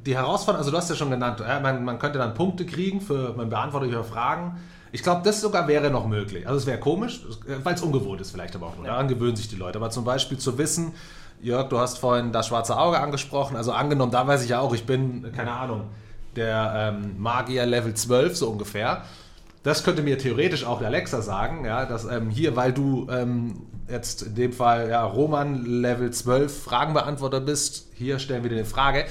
[0.05, 3.01] Die Herausforderung, also du hast ja schon genannt, äh, man, man könnte dann Punkte kriegen
[3.01, 4.59] für man beantwortet ihre Fragen.
[4.92, 6.47] Ich glaube, das sogar wäre noch möglich.
[6.47, 7.23] Also es wäre komisch,
[7.64, 8.87] weil es ungewohnt ist vielleicht aber auch nur.
[8.87, 8.92] Ja.
[8.92, 9.79] Daran gewöhnen sich die Leute.
[9.79, 10.95] Aber zum Beispiel zu wissen,
[11.40, 13.57] Jörg, du hast vorhin das schwarze Auge angesprochen.
[13.57, 15.85] Also angenommen, da weiß ich ja auch, ich bin, keine Ahnung,
[16.35, 19.05] der ähm, Magier Level 12 so ungefähr.
[19.62, 23.66] Das könnte mir theoretisch auch der Alexa sagen, ja, dass ähm, hier, weil du ähm,
[23.88, 28.64] jetzt in dem Fall ja, Roman Level 12 Fragenbeantworter bist, hier stellen wir dir eine
[28.64, 29.07] Frage.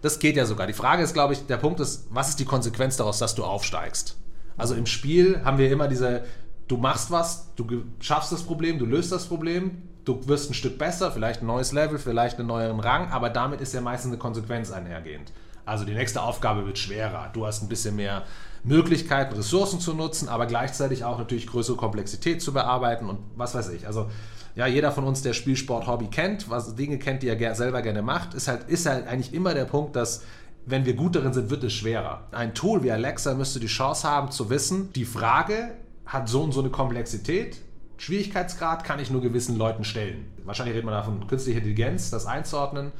[0.00, 0.66] Das geht ja sogar.
[0.66, 3.44] Die Frage ist, glaube ich, der Punkt ist, was ist die Konsequenz daraus, dass du
[3.44, 4.16] aufsteigst?
[4.56, 6.24] Also im Spiel haben wir immer diese,
[6.68, 7.66] du machst was, du
[8.00, 11.72] schaffst das Problem, du löst das Problem, du wirst ein Stück besser, vielleicht ein neues
[11.72, 15.32] Level, vielleicht einen neueren Rang, aber damit ist ja meistens eine Konsequenz einhergehend.
[15.66, 17.30] Also die nächste Aufgabe wird schwerer.
[17.34, 18.24] Du hast ein bisschen mehr
[18.64, 23.68] Möglichkeiten, Ressourcen zu nutzen, aber gleichzeitig auch natürlich größere Komplexität zu bearbeiten und was weiß
[23.70, 23.86] ich.
[23.86, 24.08] Also
[24.56, 28.34] ja, jeder von uns, der Spielsport-Hobby kennt, was Dinge kennt, die er selber gerne macht,
[28.34, 30.24] ist halt, ist halt eigentlich immer der Punkt, dass
[30.66, 32.26] wenn wir gut darin sind, wird es schwerer.
[32.32, 36.52] Ein Tool wie Alexa müsste die Chance haben zu wissen, die Frage hat so und
[36.52, 37.58] so eine Komplexität,
[37.98, 40.32] Schwierigkeitsgrad kann ich nur gewissen Leuten stellen.
[40.44, 42.92] Wahrscheinlich redet man da von künstlicher Intelligenz, das einzuordnen.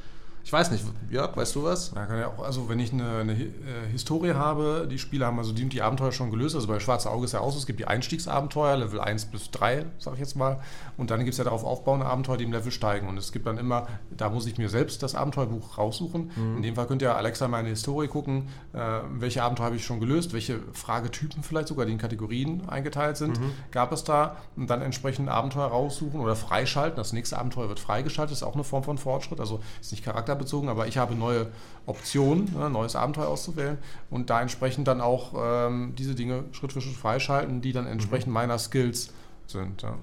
[0.49, 1.91] Ich weiß nicht, Jörg, weißt du was?
[1.93, 3.47] Ja, kann ja auch, also wenn ich eine, eine äh,
[3.91, 6.55] Historie habe, die Spieler haben also die, die Abenteuer schon gelöst.
[6.55, 9.51] Also bei Schwarze Auge ist ja auch so, es gibt die Einstiegsabenteuer, Level 1 bis
[9.51, 10.59] 3, sag ich jetzt mal.
[10.97, 13.07] Und dann gibt es ja darauf aufbauende Abenteuer, die im Level steigen.
[13.07, 16.31] Und es gibt dann immer, da muss ich mir selbst das Abenteuerbuch raussuchen.
[16.35, 16.57] Mhm.
[16.57, 18.79] In dem Fall könnt ihr Alexa meine Historie gucken, äh,
[19.19, 23.39] welche Abenteuer habe ich schon gelöst, welche Fragetypen vielleicht sogar, die in Kategorien eingeteilt sind,
[23.39, 23.51] mhm.
[23.69, 24.37] gab es da.
[24.55, 26.97] Und dann entsprechend Abenteuer raussuchen oder freischalten.
[26.97, 29.39] Das nächste Abenteuer wird freigeschaltet, ist auch eine Form von Fortschritt.
[29.39, 30.03] Also ist nicht
[30.39, 31.47] charakterbezogen, aber ich habe neue
[31.85, 33.77] Optionen, ne, neues Abenteuer auszuwählen
[34.09, 38.27] und da entsprechend dann auch ähm, diese Dinge Schritt für Schritt freischalten, die dann entsprechend
[38.27, 38.33] mhm.
[38.33, 39.13] meiner Skills
[39.47, 39.81] sind.
[39.81, 39.95] Ja.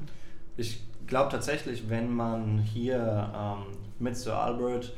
[0.57, 4.92] Ich glaube tatsächlich, wenn man hier ähm, mit Sir Albert,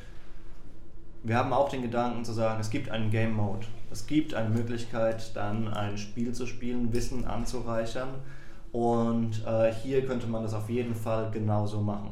[1.25, 3.67] wir haben auch den Gedanken zu sagen, es gibt einen Game Mode.
[3.91, 8.09] Es gibt eine Möglichkeit, dann ein Spiel zu spielen, Wissen anzureichern.
[8.71, 12.11] Und äh, hier könnte man das auf jeden Fall genauso machen.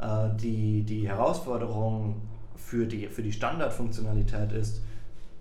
[0.00, 2.20] Äh, die, die Herausforderung
[2.66, 4.82] für die, für die Standardfunktionalität ist,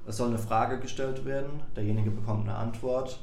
[0.07, 3.19] es soll eine Frage gestellt werden, derjenige bekommt eine Antwort,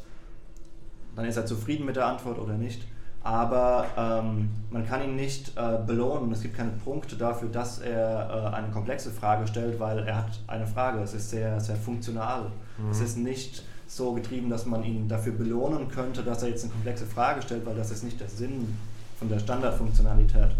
[1.15, 2.87] dann ist er zufrieden mit der Antwort oder nicht.
[3.25, 6.33] Aber ähm, man kann ihn nicht äh, belohnen.
[6.33, 10.41] Es gibt keine Punkte dafür, dass er äh, eine komplexe Frage stellt, weil er hat
[10.49, 10.99] eine Frage.
[11.01, 12.51] Es ist sehr, sehr funktional.
[12.79, 12.91] Mhm.
[12.91, 16.73] Es ist nicht so getrieben, dass man ihn dafür belohnen könnte, dass er jetzt eine
[16.73, 18.77] komplexe Frage stellt, weil das ist nicht der Sinn
[19.21, 20.51] von der Standardfunktionalität.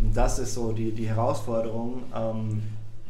[0.00, 2.62] Und das ist so die, die Herausforderung ähm,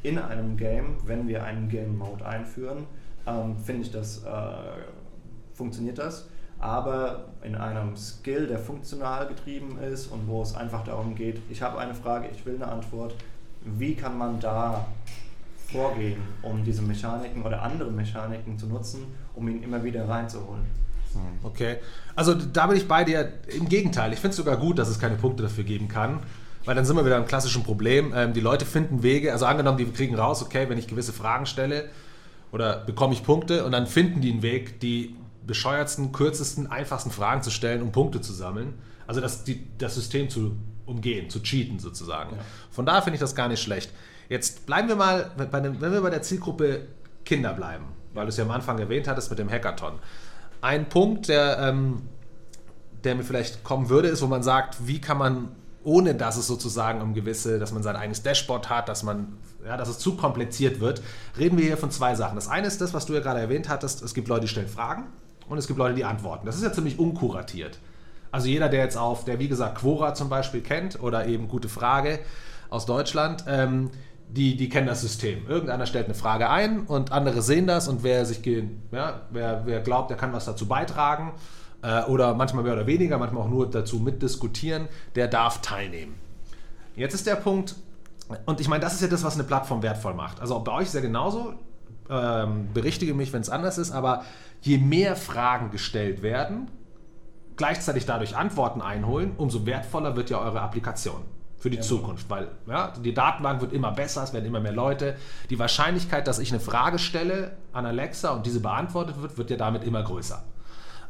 [0.04, 2.86] in einem Game, wenn wir einen Game Mode einführen,
[3.26, 4.30] ähm, finde ich, das äh,
[5.54, 6.28] funktioniert das.
[6.60, 11.62] Aber in einem Skill, der funktional getrieben ist und wo es einfach darum geht, ich
[11.62, 13.14] habe eine Frage, ich will eine Antwort,
[13.64, 14.86] wie kann man da
[15.72, 20.64] vorgehen, um diese Mechaniken oder andere Mechaniken zu nutzen, um ihn immer wieder reinzuholen?
[21.42, 21.76] Okay,
[22.14, 23.34] also da bin ich bei dir.
[23.48, 26.20] Im Gegenteil, ich finde es sogar gut, dass es keine Punkte dafür geben kann.
[26.64, 28.12] Weil dann sind wir wieder am klassischen Problem.
[28.14, 31.46] Ähm, die Leute finden Wege, also angenommen, die kriegen raus, okay, wenn ich gewisse Fragen
[31.46, 31.90] stelle
[32.52, 37.42] oder bekomme ich Punkte und dann finden die einen Weg, die bescheuertsten, kürzesten, einfachsten Fragen
[37.42, 38.74] zu stellen, um Punkte zu sammeln.
[39.06, 42.36] Also das, die, das System zu umgehen, zu cheaten sozusagen.
[42.36, 42.42] Ja.
[42.70, 43.90] Von daher finde ich das gar nicht schlecht.
[44.28, 46.86] Jetzt bleiben wir mal, bei dem, wenn wir bei der Zielgruppe
[47.24, 49.94] Kinder bleiben, weil du es ja am Anfang erwähnt hattest mit dem Hackathon.
[50.60, 52.02] Ein Punkt, der, ähm,
[53.02, 55.48] der mir vielleicht kommen würde, ist, wo man sagt, wie kann man
[55.84, 59.76] ohne dass es sozusagen um gewisse, dass man sein eigenes Dashboard hat, dass man, ja,
[59.76, 61.02] dass es zu kompliziert wird,
[61.38, 62.34] reden wir hier von zwei Sachen.
[62.34, 64.68] Das eine ist das, was du ja gerade erwähnt hattest, es gibt Leute, die stellen
[64.68, 65.04] Fragen
[65.48, 66.46] und es gibt Leute, die antworten.
[66.46, 67.78] Das ist ja ziemlich unkuratiert.
[68.32, 71.68] Also jeder, der jetzt auf, der wie gesagt Quora zum Beispiel kennt oder eben gute
[71.68, 72.18] Frage
[72.68, 73.90] aus Deutschland, ähm,
[74.28, 75.46] die, die kennen das System.
[75.46, 78.44] Irgendeiner stellt eine Frage ein und andere sehen das und wer sich,
[78.90, 81.32] ja, wer, wer glaubt, er kann was dazu beitragen,
[81.84, 86.14] äh, oder manchmal mehr oder weniger, manchmal auch nur dazu mitdiskutieren, der darf teilnehmen.
[86.96, 87.76] Jetzt ist der Punkt,
[88.46, 90.40] und ich meine, das ist ja das, was eine Plattform wertvoll macht.
[90.40, 91.54] Also bei euch ist ja genauso,
[92.08, 94.24] ähm, berichtige mich, wenn es anders ist, aber
[94.62, 96.70] je mehr Fragen gestellt werden,
[97.56, 101.22] gleichzeitig dadurch Antworten einholen, umso wertvoller wird ja eure Applikation
[101.58, 104.72] für die ja, Zukunft, weil ja, die Datenbank wird immer besser, es werden immer mehr
[104.72, 105.16] Leute.
[105.50, 109.56] Die Wahrscheinlichkeit, dass ich eine Frage stelle an Alexa und diese beantwortet wird, wird ja
[109.56, 110.42] damit immer größer.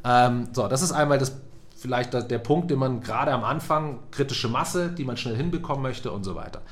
[0.04, 1.36] Ähm, so, das ist einmal das,
[1.76, 6.12] vielleicht der Punkt, den man gerade am Anfang, kritische Masse, die man schnell hinbekommen möchte
[6.12, 6.62] und so weiter.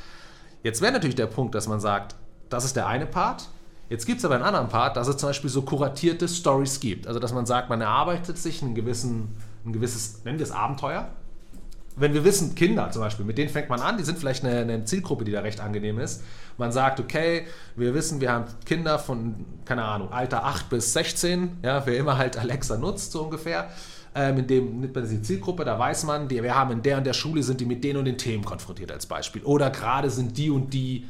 [0.62, 2.14] Jetzt wäre natürlich der Punkt, dass man sagt,
[2.49, 3.49] das ist der eine Part.
[3.88, 7.07] Jetzt gibt es aber einen anderen Part, dass es zum Beispiel so kuratierte Stories gibt.
[7.07, 11.09] Also, dass man sagt, man erarbeitet sich einen gewissen, ein gewisses, nennen wir es Abenteuer,
[11.96, 14.61] wenn wir wissen, Kinder zum Beispiel, mit denen fängt man an, die sind vielleicht eine,
[14.61, 16.22] eine, Zielgruppe, die da recht angenehm ist.
[16.57, 21.59] Man sagt, okay, wir wissen, wir haben Kinder von, keine Ahnung, Alter 8 bis 16,
[21.62, 23.68] ja, wer immer halt Alexa nutzt, so ungefähr.
[24.14, 26.98] Ähm, in dem nimmt man die Zielgruppe, da weiß man, die, wir haben in der
[26.98, 29.42] und der Schule sind die mit den und den Themen konfrontiert als Beispiel.
[29.42, 31.07] Oder gerade sind die und die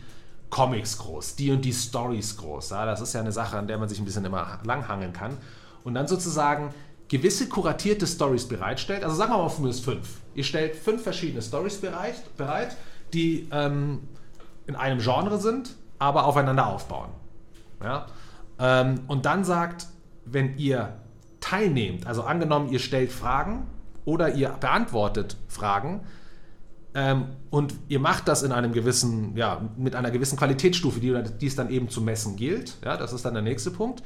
[0.50, 2.70] Comics groß, die und die Stories groß.
[2.70, 5.36] Ja, das ist ja eine Sache, an der man sich ein bisschen immer langhangeln kann.
[5.82, 6.72] Und dann sozusagen
[7.08, 9.02] gewisse kuratierte Stories bereitstellt.
[9.02, 10.21] Also sagen wir mal minus fünf.
[10.34, 12.76] Ihr stellt fünf verschiedene Stories bereit, bereit
[13.12, 14.00] die ähm,
[14.66, 17.10] in einem Genre sind, aber aufeinander aufbauen.
[17.82, 18.06] Ja?
[18.58, 19.86] Ähm, und dann sagt,
[20.24, 20.96] wenn ihr
[21.40, 23.66] teilnehmt, also angenommen, ihr stellt Fragen
[24.04, 26.00] oder ihr beantwortet Fragen,
[26.94, 31.46] ähm, und ihr macht das in einem gewissen, ja, mit einer gewissen Qualitätsstufe, die, die
[31.46, 34.02] es dann eben zu messen gilt, ja, das ist dann der nächste Punkt,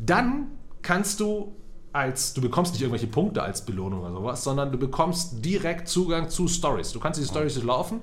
[0.00, 0.46] dann
[0.82, 1.56] kannst du
[1.92, 6.28] als, du bekommst nicht irgendwelche Punkte als Belohnung oder sowas, sondern du bekommst direkt Zugang
[6.28, 6.92] zu Stories.
[6.92, 8.02] Du kannst diese Stories durchlaufen,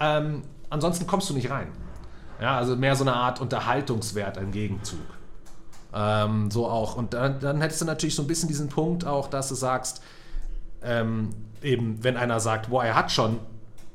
[0.00, 1.68] ähm, ansonsten kommst du nicht rein.
[2.40, 4.98] Ja, also mehr so eine Art Unterhaltungswert im Gegenzug.
[5.92, 6.96] Ähm, so auch.
[6.96, 10.02] Und dann, dann, hättest du natürlich so ein bisschen diesen Punkt auch, dass du sagst,
[10.82, 11.30] ähm,
[11.62, 13.40] eben, wenn einer sagt, boah, er hat schon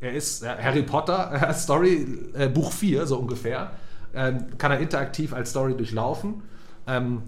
[0.01, 3.71] er ist Harry Potter, Story, äh, Buch 4, so ungefähr.
[4.13, 6.43] Ähm, kann er interaktiv als Story durchlaufen.
[6.87, 7.23] Ähm,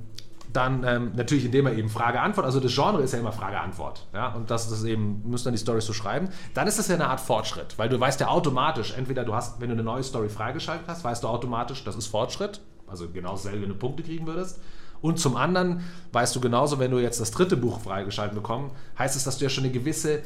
[0.53, 4.07] dann ähm, natürlich, indem er eben Frage-Antwort, also das Genre ist ja immer Frage-Antwort.
[4.13, 4.33] Ja?
[4.33, 6.29] Und das ist eben, müssen dann die Storys so schreiben.
[6.53, 9.59] Dann ist das ja eine Art Fortschritt, weil du weißt ja automatisch, entweder du hast,
[9.59, 12.61] wenn du eine neue Story freigeschaltet hast, weißt du automatisch, das ist Fortschritt.
[12.87, 14.59] Also genau dasselbe, wenn du Punkte kriegen würdest.
[15.01, 15.81] Und zum anderen
[16.11, 19.45] weißt du genauso, wenn du jetzt das dritte Buch freigeschaltet bekommst, heißt es, dass du
[19.45, 20.21] ja schon eine gewisse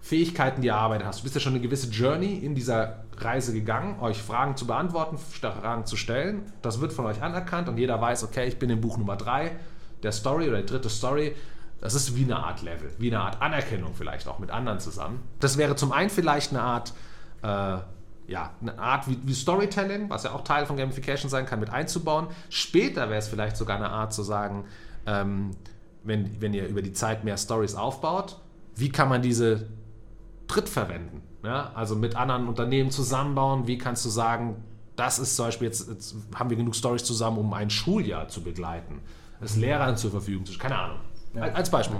[0.00, 1.20] Fähigkeiten, die erarbeitet hast.
[1.20, 5.18] Du bist ja schon eine gewisse Journey in dieser Reise gegangen, euch Fragen zu beantworten,
[5.18, 6.50] Fragen zu stellen.
[6.62, 9.52] Das wird von euch anerkannt und jeder weiß, okay, ich bin in Buch Nummer 3
[10.02, 11.36] der Story oder die dritte Story.
[11.80, 15.20] Das ist wie eine Art Level, wie eine Art Anerkennung vielleicht auch mit anderen zusammen.
[15.38, 16.92] Das wäre zum einen vielleicht eine Art,
[17.42, 17.78] äh,
[18.30, 21.70] ja, eine Art wie, wie, Storytelling, was ja auch Teil von Gamification sein kann, mit
[21.70, 22.28] einzubauen.
[22.48, 24.64] Später wäre es vielleicht sogar eine Art zu sagen,
[25.06, 25.52] ähm,
[26.04, 28.38] wenn, wenn ihr über die Zeit mehr Stories aufbaut,
[28.76, 29.66] wie kann man diese
[30.54, 31.22] drittverwenden.
[31.44, 31.72] Ja?
[31.74, 33.66] Also mit anderen Unternehmen zusammenbauen.
[33.66, 34.56] Wie kannst du sagen,
[34.96, 38.42] das ist zum Beispiel jetzt, jetzt haben wir genug Stories zusammen, um ein Schuljahr zu
[38.42, 39.00] begleiten,
[39.40, 40.70] es Lehrern zur Verfügung zu stellen.
[40.70, 40.98] Keine Ahnung.
[41.34, 41.42] Ja.
[41.42, 41.98] Als Beispiel.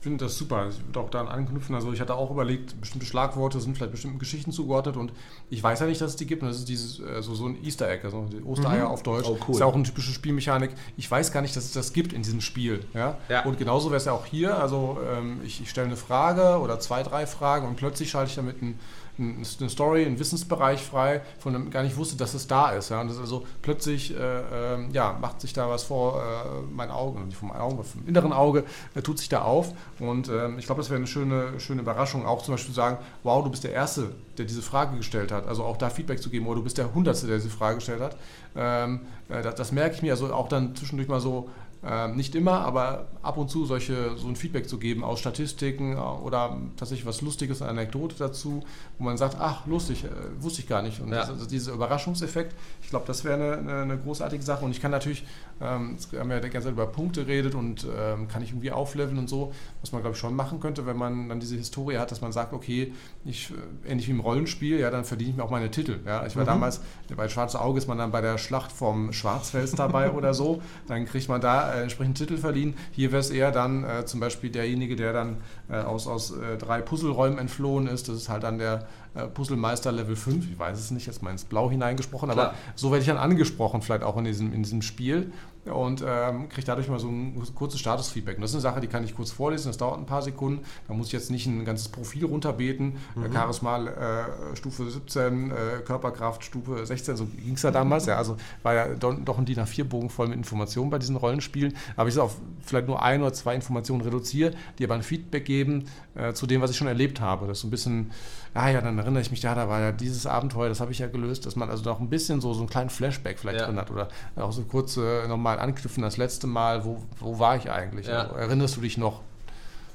[0.00, 0.68] Finde das super.
[0.68, 1.74] Ich würde auch daran anknüpfen.
[1.74, 5.12] Also ich hatte auch überlegt, bestimmte Schlagworte sind vielleicht bestimmten Geschichten zugeordnet und
[5.50, 6.42] ich weiß ja nicht, dass es die gibt.
[6.42, 8.92] Und das ist dieses also so ein Easter Egg, also die Ostereier mhm.
[8.92, 9.26] auf Deutsch.
[9.26, 9.38] Oh, cool.
[9.38, 10.70] Das ist ja auch eine typische Spielmechanik.
[10.96, 12.84] Ich weiß gar nicht, dass es das gibt in diesem Spiel.
[12.94, 13.18] Ja?
[13.28, 13.44] ja.
[13.44, 14.56] Und genauso wäre es ja auch hier.
[14.56, 18.36] Also ähm, ich, ich stelle eine Frage oder zwei, drei Fragen und plötzlich schalte ich
[18.36, 18.78] damit ein
[19.18, 22.90] eine Story, einen Wissensbereich frei, von dem gar nicht wusste, dass es da ist.
[22.90, 23.00] Ja?
[23.00, 27.26] Und das also plötzlich äh, äh, ja, macht sich da was vor äh, meinen Augen,
[27.26, 29.72] nicht Augen, aber vom inneren Auge äh, tut sich da auf.
[29.98, 32.98] Und ähm, ich glaube, das wäre eine schöne, schöne Überraschung, auch zum Beispiel zu sagen,
[33.24, 35.48] wow, du bist der Erste, der diese Frage gestellt hat.
[35.48, 38.00] Also auch da Feedback zu geben, oder du bist der Hundertste, der diese Frage gestellt
[38.00, 38.16] hat.
[38.54, 41.50] Ähm, äh, das, das merke ich mir, also auch dann zwischendurch mal so
[41.84, 45.92] ähm, nicht immer, aber ab und zu solche, so ein Feedback zu geben aus Statistiken
[45.92, 48.64] äh, oder tatsächlich was Lustiges, eine Anekdote dazu,
[48.98, 50.08] wo man sagt, ach, lustig, äh,
[50.42, 51.00] wusste ich gar nicht.
[51.00, 51.20] Und ja.
[51.20, 54.64] das, also dieser Überraschungseffekt, ich glaube, das wäre eine, eine, eine, großartige Sache.
[54.64, 55.24] Und ich kann natürlich,
[55.60, 58.72] ähm, wir haben ja die ganze Zeit über Punkte geredet und ähm, kann ich irgendwie
[58.72, 61.98] aufleveln und so, was man, glaube ich, schon machen könnte, wenn man dann diese Historie
[61.98, 62.92] hat, dass man sagt, okay,
[63.24, 63.52] ich,
[63.84, 66.00] äh, ähnlich wie im Rollenspiel, ja, dann verdiene ich mir auch meine Titel.
[66.04, 66.26] Ja.
[66.26, 66.48] Ich war mhm.
[66.48, 66.80] damals,
[67.16, 71.06] bei Schwarze Auge ist man dann bei der Schlacht vom Schwarzfels dabei oder so, dann
[71.06, 72.74] kriegt man da äh, entsprechend Titel verliehen.
[72.92, 75.36] Hier wäre es eher dann äh, zum Beispiel derjenige, der dann
[75.70, 78.08] äh, aus, aus äh, drei Puzzleräumen entflohen ist.
[78.08, 80.50] Das ist halt dann der äh, Puzzlemeister Level 5.
[80.50, 82.46] Ich weiß es nicht, jetzt mal ins Blau hineingesprochen, Klar.
[82.48, 85.32] aber so werde ich dann angesprochen, vielleicht auch in diesem, in diesem Spiel
[85.68, 88.36] und ähm, kriege dadurch mal so ein kurzes Statusfeedback.
[88.36, 90.64] Und das ist eine Sache, die kann ich kurz vorlesen, das dauert ein paar Sekunden.
[90.86, 92.96] Da muss ich jetzt nicht ein ganzes Profil runterbeten.
[93.14, 93.32] Mhm.
[93.32, 95.54] Charisma äh, Stufe 17, äh,
[95.84, 98.06] Körperkraft Stufe 16, so ging es ja damals.
[98.06, 101.74] Ja, also war ja doch ein DIN A4-Bogen voll mit Informationen bei diesen Rollenspielen.
[101.96, 105.44] Aber ich es auf vielleicht nur ein oder zwei Informationen reduziere, die aber ein Feedback
[105.44, 107.46] geben äh, zu dem, was ich schon erlebt habe.
[107.46, 108.10] Das ist so ein bisschen,
[108.54, 110.98] ah ja, dann erinnere ich mich, ja, da war ja dieses Abenteuer, das habe ich
[110.98, 113.66] ja gelöst, dass man also noch ein bisschen so, so einen kleinen Flashback vielleicht ja.
[113.66, 117.56] drin hat oder auch so kurz äh, nochmal anknüpfen, das letzte Mal, wo, wo war
[117.56, 118.06] ich eigentlich?
[118.06, 118.22] Ja.
[118.22, 119.22] Also, erinnerst du dich noch?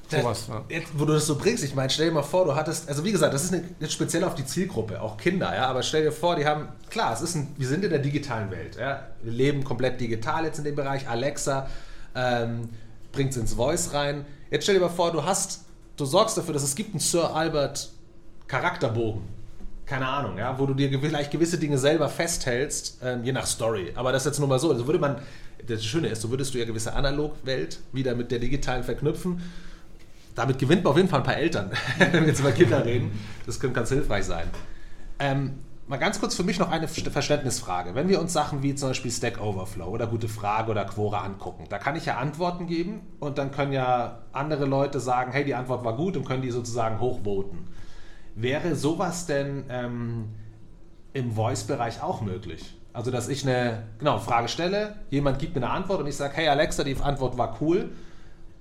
[0.08, 0.62] Sowas, ja.
[0.68, 3.04] Jetzt, wo du das so bringst, ich meine, stell dir mal vor, du hattest, also
[3.04, 6.04] wie gesagt, das ist eine, jetzt speziell auf die Zielgruppe, auch Kinder, ja, aber stell
[6.04, 9.04] dir vor, die haben, klar, es ist ein, wir sind in der digitalen Welt, ja,
[9.22, 11.68] wir leben komplett digital jetzt in dem Bereich, Alexa
[12.14, 12.68] ähm,
[13.12, 14.26] bringt es ins Voice rein.
[14.50, 15.64] Jetzt stell dir mal vor, du hast,
[15.96, 17.90] du sorgst dafür, dass es gibt einen Sir Albert
[18.46, 19.34] Charakterbogen
[19.86, 23.92] keine Ahnung, ja, wo du dir vielleicht gewisse Dinge selber festhältst, ähm, je nach Story.
[23.94, 24.70] Aber das ist jetzt nur mal so.
[24.70, 25.16] Also würde man,
[25.66, 29.42] das Schöne ist, so würdest du ja gewisse Analogwelt wieder mit der digitalen verknüpfen.
[30.34, 33.12] Damit gewinnt man auf jeden Fall ein paar Eltern, wenn wir jetzt über Kinder reden.
[33.46, 34.48] Das könnte ganz hilfreich sein.
[35.18, 37.94] Ähm, mal ganz kurz für mich noch eine Verständnisfrage.
[37.94, 41.66] Wenn wir uns Sachen wie zum Beispiel Stack Overflow oder Gute Frage oder Quora angucken,
[41.68, 45.54] da kann ich ja Antworten geben und dann können ja andere Leute sagen, hey, die
[45.54, 47.68] Antwort war gut und können die sozusagen hochvoten.
[48.34, 50.30] Wäre sowas denn ähm,
[51.12, 52.76] im Voice-Bereich auch möglich?
[52.92, 56.34] Also, dass ich eine genau, Frage stelle, jemand gibt mir eine Antwort und ich sage,
[56.36, 57.90] hey Alexa, die Antwort war cool.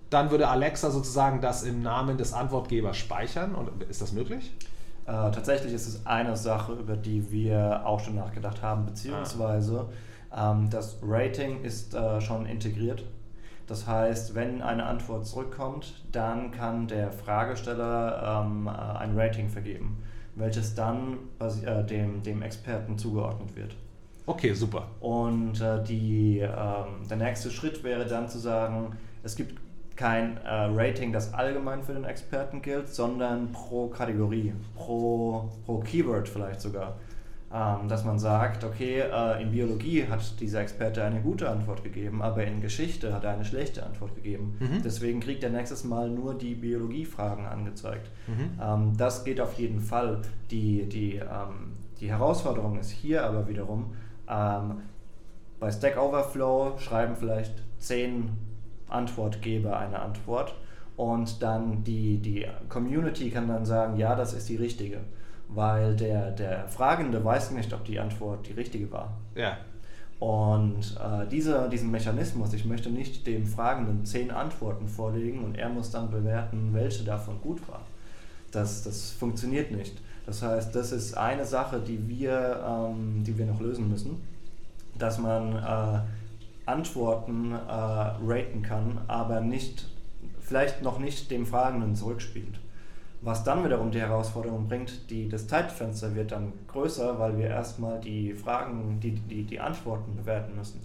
[0.09, 3.55] Dann würde Alexa sozusagen das im Namen des Antwortgebers speichern.
[3.55, 4.51] Und ist das möglich?
[5.05, 9.87] Äh, tatsächlich ist es eine Sache, über die wir auch schon nachgedacht haben, beziehungsweise
[10.29, 10.51] ah.
[10.51, 13.03] ähm, das Rating ist äh, schon integriert
[13.73, 19.97] das heißt, wenn eine Antwort zurückkommt, dann kann der Fragesteller ähm, äh, ein Rating vergeben,
[20.35, 23.75] welches dann äh, dem, dem Experten zugeordnet wird.
[24.27, 24.89] Okay, super.
[24.99, 29.59] Und äh, die, ähm, der nächste Schritt wäre dann zu sagen, es gibt
[29.95, 36.29] kein äh, Rating, das allgemein für den Experten gilt, sondern pro Kategorie, pro, pro Keyword
[36.29, 36.99] vielleicht sogar.
[37.53, 42.23] Ähm, dass man sagt, okay, äh, in Biologie hat dieser Experte eine gute Antwort gegeben,
[42.23, 44.57] aber in Geschichte hat er eine schlechte Antwort gegeben.
[44.59, 44.81] Mhm.
[44.83, 48.09] Deswegen kriegt er nächstes Mal nur die Biologiefragen angezeigt.
[48.25, 48.59] Mhm.
[48.59, 50.23] Ähm, das geht auf jeden Fall.
[50.49, 53.93] Die, die, ähm, die Herausforderung ist hier aber wiederum,
[54.25, 58.29] bei Stack Overflow schreiben vielleicht zehn
[58.87, 60.55] Antwortgeber eine Antwort
[60.95, 65.01] und dann die, die Community kann dann sagen, ja, das ist die richtige
[65.55, 69.13] weil der, der Fragende weiß nicht, ob die Antwort die richtige war.
[69.35, 69.57] Ja.
[70.19, 75.69] Und äh, dieser, diesen Mechanismus, ich möchte nicht dem Fragenden zehn Antworten vorlegen und er
[75.69, 77.81] muss dann bewerten, welche davon gut war.
[78.51, 79.99] Das, das funktioniert nicht.
[80.25, 84.21] Das heißt, das ist eine Sache, die wir, ähm, die wir noch lösen müssen,
[84.97, 85.99] dass man äh,
[86.65, 89.89] Antworten äh, raten kann, aber nicht,
[90.39, 92.59] vielleicht noch nicht dem Fragenden zurückspielt.
[93.25, 97.99] Was dann wiederum die Herausforderung bringt, die, das Zeitfenster wird dann größer, weil wir erstmal
[98.01, 100.81] die Fragen, die, die, die Antworten bewerten müssen.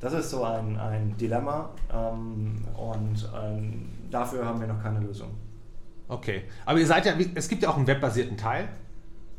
[0.00, 5.28] Das ist so ein, ein Dilemma ähm, und ähm, dafür haben wir noch keine Lösung.
[6.08, 6.44] Okay.
[6.64, 8.68] Aber ihr seid ja, es gibt ja auch einen webbasierten Teil,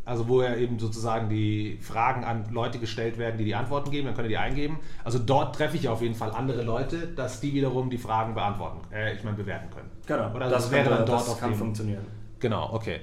[0.06, 4.06] also wo ja eben sozusagen die Fragen an Leute gestellt werden, die die Antworten geben,
[4.06, 4.80] dann könnt ihr die eingeben.
[5.04, 8.82] Also dort treffe ich auf jeden Fall andere Leute, dass die wiederum die Fragen beantworten,
[8.94, 9.90] äh, ich meine bewerten können.
[10.06, 12.06] Genau, Oder das, das wäre dann dort das auf kann dem- funktionieren.
[12.46, 13.00] Genau, okay.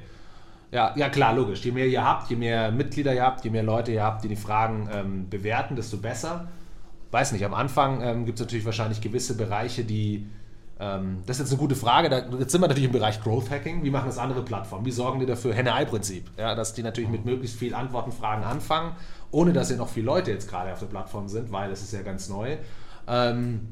[0.70, 1.64] Ja, ja, klar, logisch.
[1.64, 4.28] Je mehr ihr habt, je mehr Mitglieder ihr habt, je mehr Leute ihr habt, die
[4.28, 6.46] die Fragen ähm, bewerten, desto besser.
[7.10, 10.28] Weiß nicht, am Anfang ähm, gibt es natürlich wahrscheinlich gewisse Bereiche, die.
[10.78, 12.08] Ähm, das ist jetzt eine gute Frage.
[12.08, 13.82] Da, jetzt sind wir natürlich im Bereich Growth Hacking.
[13.82, 14.86] Wie machen das andere Plattformen?
[14.86, 15.54] Wie sorgen die dafür?
[15.54, 16.30] Henne-Ei-Prinzip.
[16.38, 18.92] Ja, dass die natürlich mit möglichst viel Antwortenfragen anfangen,
[19.32, 21.92] ohne dass ja noch viele Leute jetzt gerade auf der Plattform sind, weil das ist
[21.92, 22.58] ja ganz neu.
[23.08, 23.66] Ähm,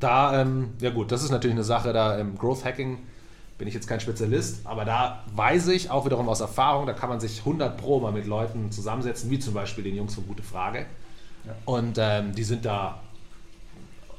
[0.00, 2.98] da, ähm, ja gut, das ist natürlich eine Sache, da im Growth Hacking
[3.58, 7.08] bin ich jetzt kein Spezialist, aber da weiß ich auch wiederum aus Erfahrung, da kann
[7.08, 10.44] man sich 100 Pro mal mit Leuten zusammensetzen, wie zum Beispiel den Jungs von Gute
[10.44, 10.86] Frage.
[11.44, 11.54] Ja.
[11.64, 13.00] Und ähm, die sind da,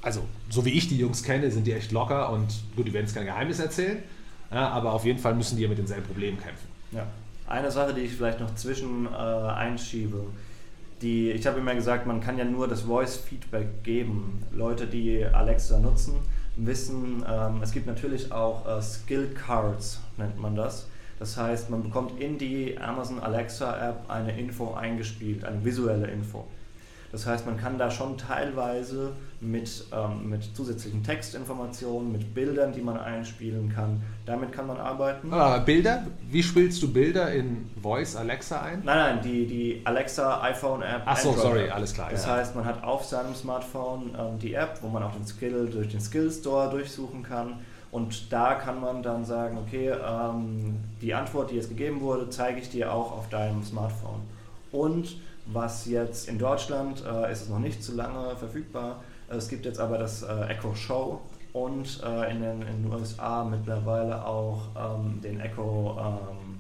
[0.02, 3.06] also so wie ich die Jungs kenne, sind die echt locker und gut, die werden
[3.06, 4.04] jetzt kein Geheimnis erzählen,
[4.52, 6.68] ja, aber auf jeden Fall müssen die ja mit denselben Problemen kämpfen.
[6.92, 7.08] Ja.
[7.48, 10.26] Eine Sache, die ich vielleicht noch zwischen äh, einschiebe,
[11.02, 14.44] die, ich habe immer gesagt, man kann ja nur das Voice-Feedback geben.
[14.52, 16.16] Leute, die Alexa nutzen,
[16.66, 20.88] wissen, ähm, es gibt natürlich auch äh, Skill Cards, nennt man das.
[21.20, 26.48] Das heißt, man bekommt in die Amazon Alexa App eine Info eingespielt, eine visuelle Info.
[27.12, 32.82] Das heißt, man kann da schon teilweise mit, ähm, mit zusätzlichen Textinformationen, mit Bildern, die
[32.82, 35.32] man einspielen kann, damit kann man arbeiten.
[35.34, 38.82] Aber Bilder, wie spielst du Bilder in Voice Alexa ein?
[38.84, 41.02] Nein, nein, die, die Alexa iPhone App.
[41.06, 42.36] Ach so, sorry, alles klar, Das ja.
[42.36, 45.90] heißt, man hat auf seinem Smartphone ähm, die App, wo man auch den Skill durch
[45.90, 47.54] den Skill Store durchsuchen kann.
[47.92, 52.60] Und da kann man dann sagen, okay, ähm, die Antwort, die jetzt gegeben wurde, zeige
[52.60, 54.22] ich dir auch auf deinem Smartphone.
[54.72, 55.18] Und
[55.52, 59.04] was jetzt in Deutschland äh, ist es noch nicht zu lange verfügbar.
[59.30, 61.22] Es gibt jetzt aber das äh, Echo Show
[61.54, 66.60] und äh, in, den, in den USA mittlerweile auch ähm, den Echo ähm,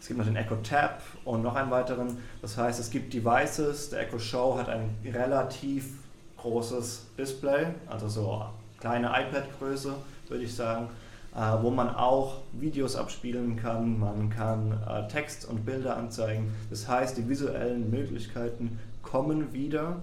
[0.00, 2.16] es gibt noch den Echo Tab und noch einen weiteren.
[2.40, 3.90] Das heißt, es gibt Devices.
[3.90, 5.98] Der Echo Show hat ein relativ
[6.38, 8.46] großes Display, also so
[8.80, 9.94] kleine iPad-Größe,
[10.28, 10.88] würde ich sagen,
[11.34, 13.98] äh, wo man auch Videos abspielen kann.
[13.98, 16.52] Man kann äh, Text und Bilder anzeigen.
[16.70, 19.96] Das heißt, die visuellen Möglichkeiten kommen wieder,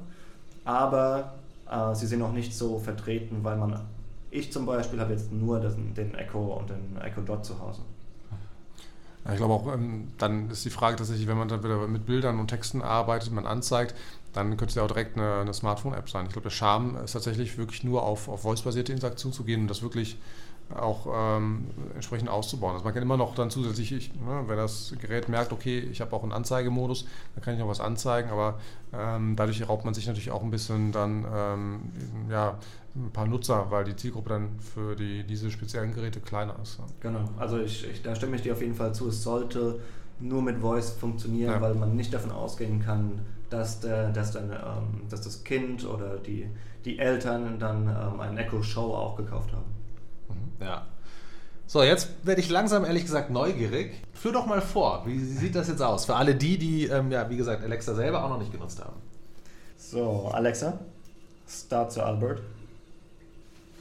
[0.63, 1.35] aber
[1.69, 3.79] äh, sie sind noch nicht so vertreten, weil man,
[4.31, 7.81] ich zum Beispiel habe jetzt nur den, Echo und den Echo Dot zu Hause.
[9.29, 12.39] Ich glaube auch, ähm, dann ist die Frage tatsächlich, wenn man dann wieder mit Bildern
[12.39, 13.93] und Texten arbeitet, man anzeigt,
[14.31, 16.27] dann könnte es ja auch direkt eine, eine Smartphone-App sein.
[16.27, 19.67] Ich glaube, der Charme ist tatsächlich wirklich nur auf, auf voice-basierte Interaktion zu gehen und
[19.67, 20.17] das wirklich
[20.75, 22.73] auch ähm, entsprechend auszubauen.
[22.73, 26.01] Also man kann immer noch dann zusätzlich, ich, ne, wenn das Gerät merkt, okay, ich
[26.01, 28.59] habe auch einen Anzeigemodus, dann kann ich noch was anzeigen, aber
[28.93, 31.79] ähm, dadurch raubt man sich natürlich auch ein bisschen dann ähm,
[32.29, 32.57] ja,
[32.95, 36.79] ein paar Nutzer, weil die Zielgruppe dann für die, diese speziellen Geräte kleiner ist.
[36.99, 39.07] Genau, also ich, ich, da stimme ich dir auf jeden Fall zu.
[39.07, 39.79] Es sollte
[40.19, 41.61] nur mit Voice funktionieren, Ja.
[41.61, 46.17] weil man nicht davon ausgehen kann, dass, der, dass, dann, ähm, dass das Kind oder
[46.17, 46.49] die,
[46.83, 49.76] die Eltern dann ähm, einen Echo Show auch gekauft haben.
[50.59, 50.85] Ja.
[51.65, 54.01] So, jetzt werde ich langsam ehrlich gesagt neugierig.
[54.13, 56.05] Führ doch mal vor, wie sieht das jetzt aus?
[56.05, 58.95] Für alle die, die, ähm, ja, wie gesagt, Alexa selber auch noch nicht genutzt haben.
[59.77, 60.79] So, Alexa,
[61.47, 62.41] start to Albert.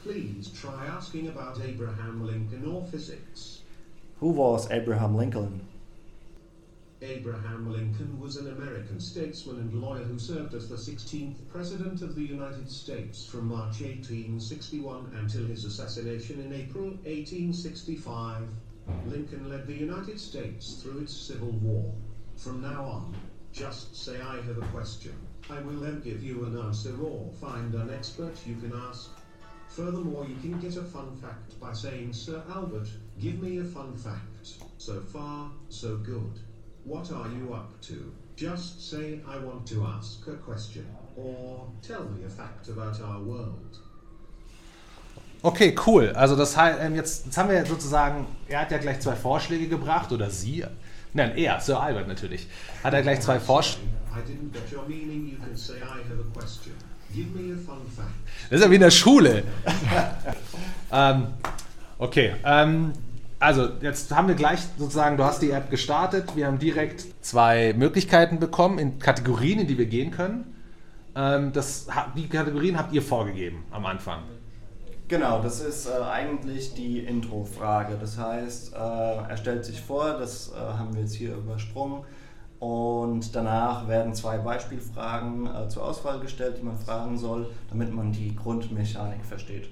[0.03, 3.61] Please try asking about Abraham Lincoln or physics.
[4.19, 5.61] Who was Abraham Lincoln?
[7.01, 12.15] Abraham Lincoln was an American statesman and lawyer who served as the 16th President of
[12.15, 18.47] the United States from March 1861 until his assassination in April 1865.
[19.05, 21.93] Lincoln led the United States through its Civil War.
[22.35, 23.15] From now on,
[23.53, 25.13] Just say I have a question.
[25.51, 29.11] I will then give you an answer or find an expert you can ask.
[29.69, 32.87] Furthermore, you can get a fun fact by saying, Sir Albert,
[33.19, 34.53] give me a fun fact.
[34.77, 36.39] So far, so good.
[36.87, 38.13] What are you up to?
[38.37, 40.85] Just say, I want to ask a question.
[41.17, 43.77] Or tell me a fact about our world.
[45.43, 46.09] Okay, cool.
[46.15, 49.67] Also das heißt, ähm, jetzt, jetzt haben wir sozusagen, er hat ja gleich zwei Vorschläge
[49.67, 50.63] gebracht, oder sie.
[51.13, 52.47] Nein, er, Sir Albert natürlich.
[52.81, 53.89] Hat er gleich zwei Vorschläge.
[58.49, 59.43] Das ist ja wie in der Schule.
[60.91, 61.27] ähm,
[61.97, 62.93] okay, ähm,
[63.39, 67.73] also jetzt haben wir gleich sozusagen, du hast die App gestartet, wir haben direkt zwei
[67.77, 70.55] Möglichkeiten bekommen in Kategorien, in die wir gehen können.
[71.15, 74.23] Ähm, das, die Kategorien habt ihr vorgegeben am Anfang.
[75.07, 77.97] Genau, das ist äh, eigentlich die Intro-Frage.
[77.99, 82.03] Das heißt, äh, er stellt sich vor, das äh, haben wir jetzt hier übersprungen.
[82.59, 88.35] Und danach werden zwei Beispielfragen zur Auswahl gestellt, die man fragen soll, damit man die
[88.35, 89.69] Grundmechanik versteht.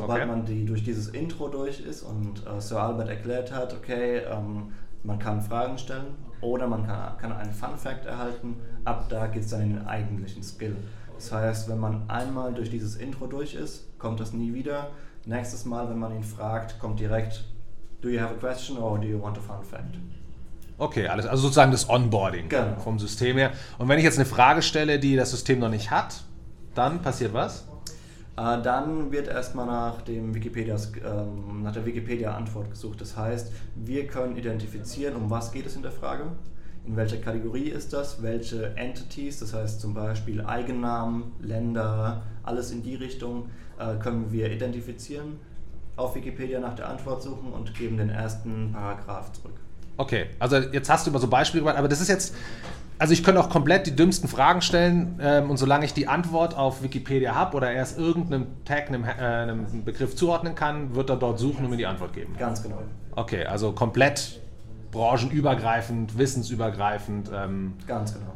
[0.00, 0.30] Sobald Okay.
[0.30, 4.72] man die durch dieses Intro durch ist und äh, Sir Albert erklärt hat, okay, ähm,
[5.04, 9.42] man kann Fragen stellen oder man kann, kann einen Fun Fact erhalten, ab da geht
[9.44, 10.74] es dann in den eigentlichen Skill.
[11.16, 14.88] Das heißt, wenn man einmal durch dieses Intro durch ist, kommt das nie wieder.
[15.26, 17.44] Nächstes Mal, wenn man ihn fragt, kommt direkt,
[18.00, 19.96] do you have a question or do you want a fun fact?
[20.78, 22.76] Okay, alles, also sozusagen das Onboarding Genau.
[22.82, 23.50] vom System her.
[23.76, 26.22] Und wenn ich jetzt eine Frage stelle, die das System noch nicht hat,
[26.74, 27.66] dann passiert was?
[28.40, 33.00] Äh, dann wird erstmal nach, dem Wikipedias, ähm, nach der Wikipedia-Antwort gesucht.
[33.00, 36.24] Das heißt, wir können identifizieren, um was geht es in der Frage,
[36.86, 42.82] in welcher Kategorie ist das, welche Entities, das heißt zum Beispiel Eigennamen, Länder, alles in
[42.82, 45.38] die Richtung, äh, können wir identifizieren,
[45.96, 49.60] auf Wikipedia nach der Antwort suchen und geben den ersten Paragraph zurück.
[50.00, 52.34] Okay, also jetzt hast du immer so Beispiele gemacht, aber das ist jetzt,
[52.98, 56.56] also ich könnte auch komplett die dümmsten Fragen stellen ähm, und solange ich die Antwort
[56.56, 61.16] auf Wikipedia habe oder erst irgendeinem Tag, einem, äh, einem Begriff zuordnen kann, wird er
[61.16, 62.34] dort suchen und mir die Antwort geben.
[62.38, 62.78] Ganz genau.
[63.14, 64.40] Okay, also komplett
[64.90, 67.30] branchenübergreifend, wissensübergreifend.
[67.34, 68.32] Ähm, Ganz genau.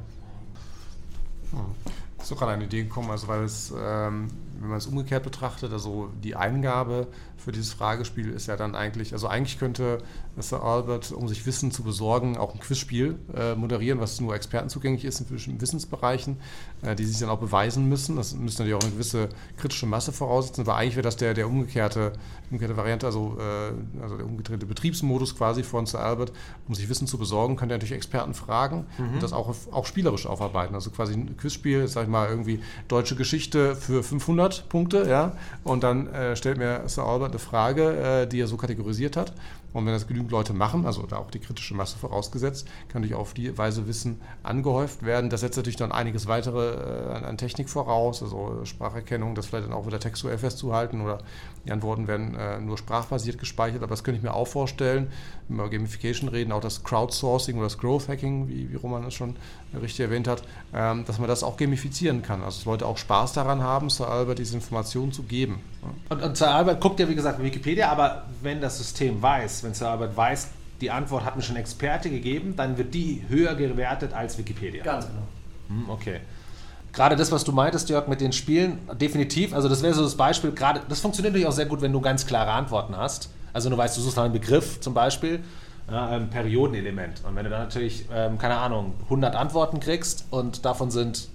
[2.21, 4.29] ist doch gerade eine Idee gekommen, also weil es, ähm,
[4.61, 7.07] wenn man es umgekehrt betrachtet, also die Eingabe
[7.39, 10.03] für dieses Fragespiel ist ja dann eigentlich, also eigentlich könnte
[10.39, 14.69] Sir Albert, um sich Wissen zu besorgen, auch ein Quizspiel äh, moderieren, was nur Experten
[14.69, 16.37] zugänglich ist in bestimmten Wissensbereichen,
[16.83, 18.17] äh, die sich dann auch beweisen müssen.
[18.17, 21.49] Das müsste natürlich auch eine gewisse kritische Masse voraussetzen, aber eigentlich wäre das der, der
[21.49, 22.13] umgekehrte,
[22.51, 26.33] umgekehrte Variante, also, äh, also der umgedrehte Betriebsmodus quasi von Sir Albert,
[26.69, 30.27] um sich Wissen zu besorgen, könnte er natürlich Experten fragen und das auch, auch spielerisch
[30.27, 30.75] aufarbeiten.
[30.75, 35.83] Also quasi ein Quizspiel, sag ich mal, irgendwie deutsche Geschichte für 500 Punkte, ja, und
[35.83, 39.33] dann äh, stellt mir Sir Albert eine Frage, äh, die er so kategorisiert hat.
[39.75, 43.17] Und wenn das genügend Leute machen, also da auch die kritische Masse vorausgesetzt, kann natürlich
[43.17, 45.29] auf die Weise Wissen angehäuft werden.
[45.29, 49.75] Das setzt natürlich dann einiges weitere äh, an- Technik voraus, also Spracherkennung, das vielleicht dann
[49.75, 51.19] auch wieder textuell festzuhalten oder
[51.67, 53.83] die Antworten werden äh, nur sprachbasiert gespeichert.
[53.83, 55.09] Aber das könnte ich mir auch vorstellen,
[55.49, 59.05] wenn wir über Gamification reden, auch das Crowdsourcing oder das Growth Hacking, wie, wie Roman
[59.05, 59.35] es schon
[59.75, 62.43] richtig erwähnt hat, ähm, dass man das auch gamifizieren kann.
[62.45, 65.61] Also dass Leute auch Spaß daran haben, Sir Albert diese Informationen zu geben.
[66.11, 69.87] Und, und Sir Albert guckt ja, wie gesagt, Wikipedia, aber wenn das System weiß, wenn
[69.87, 70.49] Albert weiß,
[70.81, 74.85] die Antwort hat mir schon Experte gegeben, dann wird die höher gewertet als Wikipedia.
[74.85, 75.23] Ganz genau.
[75.69, 76.21] Hm, okay.
[76.93, 79.53] Gerade das, was du meintest, Jörg, mit den Spielen, definitiv.
[79.53, 82.01] Also das wäre so das Beispiel, gerade, das funktioniert natürlich auch sehr gut, wenn du
[82.01, 83.31] ganz klare Antworten hast.
[83.53, 85.43] Also du weißt, du suchst nach einem Begriff zum Beispiel,
[85.91, 87.23] ja, ein Periodenelement.
[87.25, 91.29] Und wenn du dann natürlich, ähm, keine Ahnung, 100 Antworten kriegst und davon sind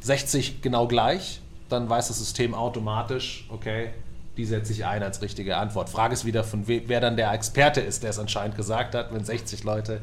[0.00, 3.90] 60 genau gleich, dann weiß das System automatisch, okay,
[4.36, 5.90] die setze ich ein als richtige Antwort.
[5.90, 9.12] Frage ist wieder, von we wer dann der Experte ist, der es anscheinend gesagt hat,
[9.12, 10.00] wenn 60 Leute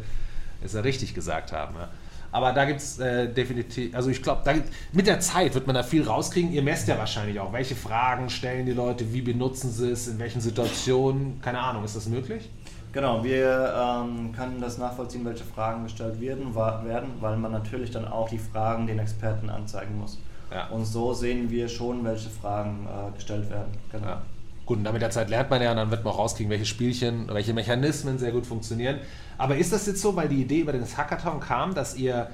[0.64, 1.76] es ja richtig gesagt haben.
[1.76, 1.90] Ja.
[2.32, 4.64] Aber da gibt es äh, definitiv, also ich glaube,
[4.94, 6.52] mit der Zeit wird man da viel rauskriegen.
[6.52, 10.20] Ihr messt ja wahrscheinlich auch, welche Fragen stellen die Leute, wie benutzen sie es, in
[10.20, 12.50] welchen Situationen, keine Ahnung, ist das möglich?
[12.92, 18.08] Genau, wir ähm, können das nachvollziehen, welche Fragen gestellt werden, werden, weil man natürlich dann
[18.08, 20.20] auch die Fragen den Experten anzeigen muss.
[20.52, 20.68] Ja.
[20.68, 23.72] Und so sehen wir schon, welche Fragen äh, gestellt werden.
[23.92, 24.08] Genau.
[24.08, 24.22] Ja.
[24.66, 26.52] Gut, und dann mit der Zeit lernt man ja und dann wird man auch rauskriegen,
[26.52, 29.00] welche Spielchen, welche Mechanismen sehr gut funktionieren.
[29.38, 32.30] Aber ist das jetzt so, weil die Idee über den Hackathon kam, dass ihr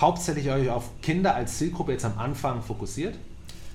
[0.00, 3.14] hauptsächlich euch auf Kinder als Zielgruppe jetzt am Anfang fokussiert?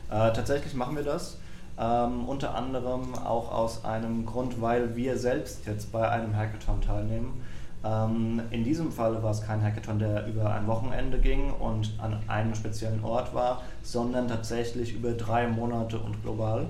[0.09, 1.37] Äh, tatsächlich machen wir das.
[1.77, 7.41] Ähm, unter anderem auch aus einem Grund, weil wir selbst jetzt bei einem Hackathon teilnehmen.
[7.85, 12.17] Ähm, in diesem Fall war es kein Hackathon, der über ein Wochenende ging und an
[12.27, 16.65] einem speziellen Ort war, sondern tatsächlich über drei Monate und global.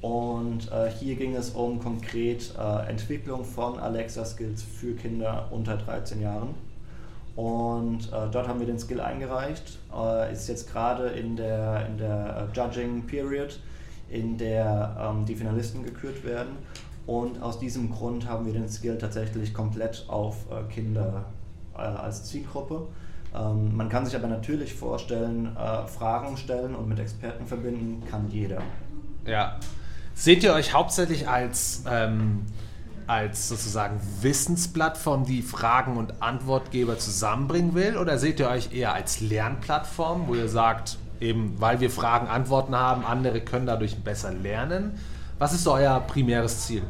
[0.00, 6.22] Und äh, hier ging es um konkret äh, Entwicklung von Alexa-Skills für Kinder unter 13
[6.22, 6.54] Jahren.
[7.36, 9.78] Und äh, dort haben wir den Skill eingereicht.
[9.94, 13.60] Äh, ist jetzt gerade in der, in der äh, Judging Period,
[14.08, 16.56] in der ähm, die Finalisten gekürt werden.
[17.10, 21.24] Und aus diesem Grund haben wir den Skill tatsächlich komplett auf äh, Kinder
[21.74, 22.86] äh, als Zielgruppe.
[23.34, 28.30] Ähm, man kann sich aber natürlich vorstellen, äh, Fragen stellen und mit Experten verbinden kann
[28.30, 28.62] jeder.
[29.26, 29.56] Ja.
[30.14, 32.46] Seht ihr euch hauptsächlich als, ähm,
[33.08, 37.96] als sozusagen Wissensplattform, die Fragen- und Antwortgeber zusammenbringen will?
[37.96, 42.76] Oder seht ihr euch eher als Lernplattform, wo ihr sagt, eben weil wir Fragen, Antworten
[42.76, 44.92] haben, andere können dadurch besser lernen?
[45.40, 46.84] Was ist euer primäres Ziel?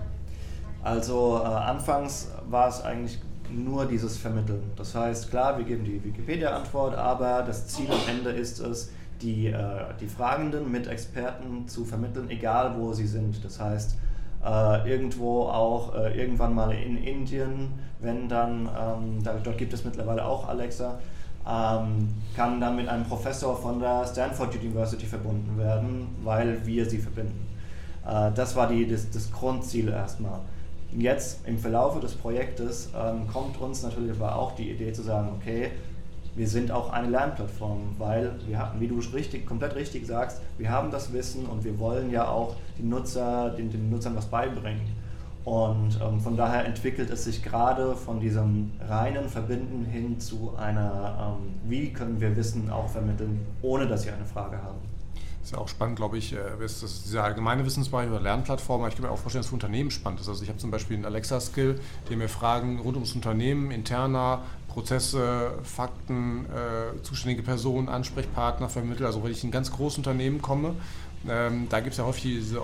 [0.83, 3.19] Also äh, anfangs war es eigentlich
[3.51, 4.63] nur dieses Vermitteln.
[4.77, 9.49] Das heißt, klar, wir geben die Wikipedia-Antwort, aber das Ziel am Ende ist es, die,
[9.49, 9.59] äh,
[10.01, 13.45] die Fragenden mit Experten zu vermitteln, egal wo sie sind.
[13.45, 13.97] Das heißt,
[14.45, 19.85] äh, irgendwo auch äh, irgendwann mal in Indien, wenn dann, ähm, da, dort gibt es
[19.85, 20.99] mittlerweile auch Alexa,
[21.47, 26.99] ähm, kann dann mit einem Professor von der Stanford University verbunden werden, weil wir sie
[26.99, 27.47] verbinden.
[28.07, 30.41] Äh, das war die, das, das Grundziel erstmal.
[30.97, 35.29] Jetzt im Verlauf des Projektes ähm, kommt uns natürlich aber auch die Idee zu sagen,
[35.39, 35.71] okay,
[36.35, 40.71] wir sind auch eine Lernplattform, weil wir haben, wie du richtig, komplett richtig sagst, wir
[40.71, 44.83] haben das Wissen und wir wollen ja auch den, Nutzer, den, den Nutzern was beibringen.
[45.45, 51.37] Und ähm, von daher entwickelt es sich gerade von diesem reinen Verbinden hin zu einer,
[51.39, 54.79] ähm, wie können wir Wissen auch vermitteln, ohne dass sie eine Frage haben.
[55.43, 58.87] Ist ja auch spannend, glaube ich, äh, ist das dieser allgemeine Wissensbereich oder Lernplattform.
[58.87, 60.29] Ich kann mir auch vorstellen, dass es für Unternehmen spannend ist.
[60.29, 65.53] Also ich habe zum Beispiel einen Alexa-Skill, der mir Fragen rund ums Unternehmen, interner, Prozesse,
[65.63, 69.07] Fakten, äh, zuständige Personen, Ansprechpartner vermittelt.
[69.07, 70.75] Also wenn ich in ein ganz großes Unternehmen komme,
[71.29, 72.61] ähm, da gibt es ja häufig diese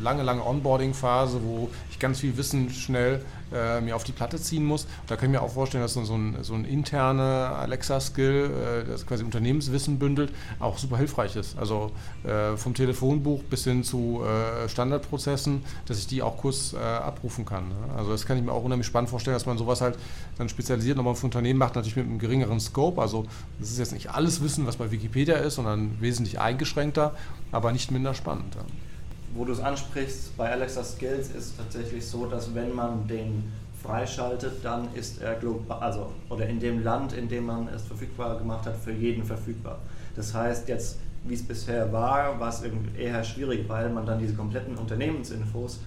[0.00, 4.64] lange, lange Onboarding-Phase, wo ich ganz viel Wissen schnell äh, mir auf die Platte ziehen
[4.64, 4.86] muss.
[5.06, 9.06] Da kann ich mir auch vorstellen, dass so ein, so ein interner Alexa-Skill, äh, das
[9.06, 11.58] quasi Unternehmenswissen bündelt, auch super hilfreich ist.
[11.58, 11.92] Also
[12.24, 17.44] äh, vom Telefonbuch bis hin zu äh, Standardprozessen, dass ich die auch kurz äh, abrufen
[17.44, 17.68] kann.
[17.68, 17.76] Ne?
[17.96, 19.98] Also das kann ich mir auch unheimlich spannend vorstellen, dass man sowas halt
[20.36, 23.00] dann spezialisiert nochmal für Unternehmen macht, natürlich mit einem geringeren Scope.
[23.00, 23.26] Also
[23.58, 27.14] das ist jetzt nicht alles Wissen, was bei Wikipedia ist, sondern wesentlich eingeschränkter,
[27.52, 28.54] aber nicht minder spannend.
[28.54, 28.62] Ja
[29.34, 33.52] wo du es ansprichst, bei Alexa Skills ist es tatsächlich so, dass wenn man den
[33.82, 38.38] freischaltet, dann ist er global, also oder in dem Land, in dem man es verfügbar
[38.38, 39.78] gemacht hat, für jeden verfügbar.
[40.16, 42.62] Das heißt jetzt, wie es bisher war, war es
[42.96, 45.80] eher schwierig, weil man dann diese kompletten Unternehmensinfos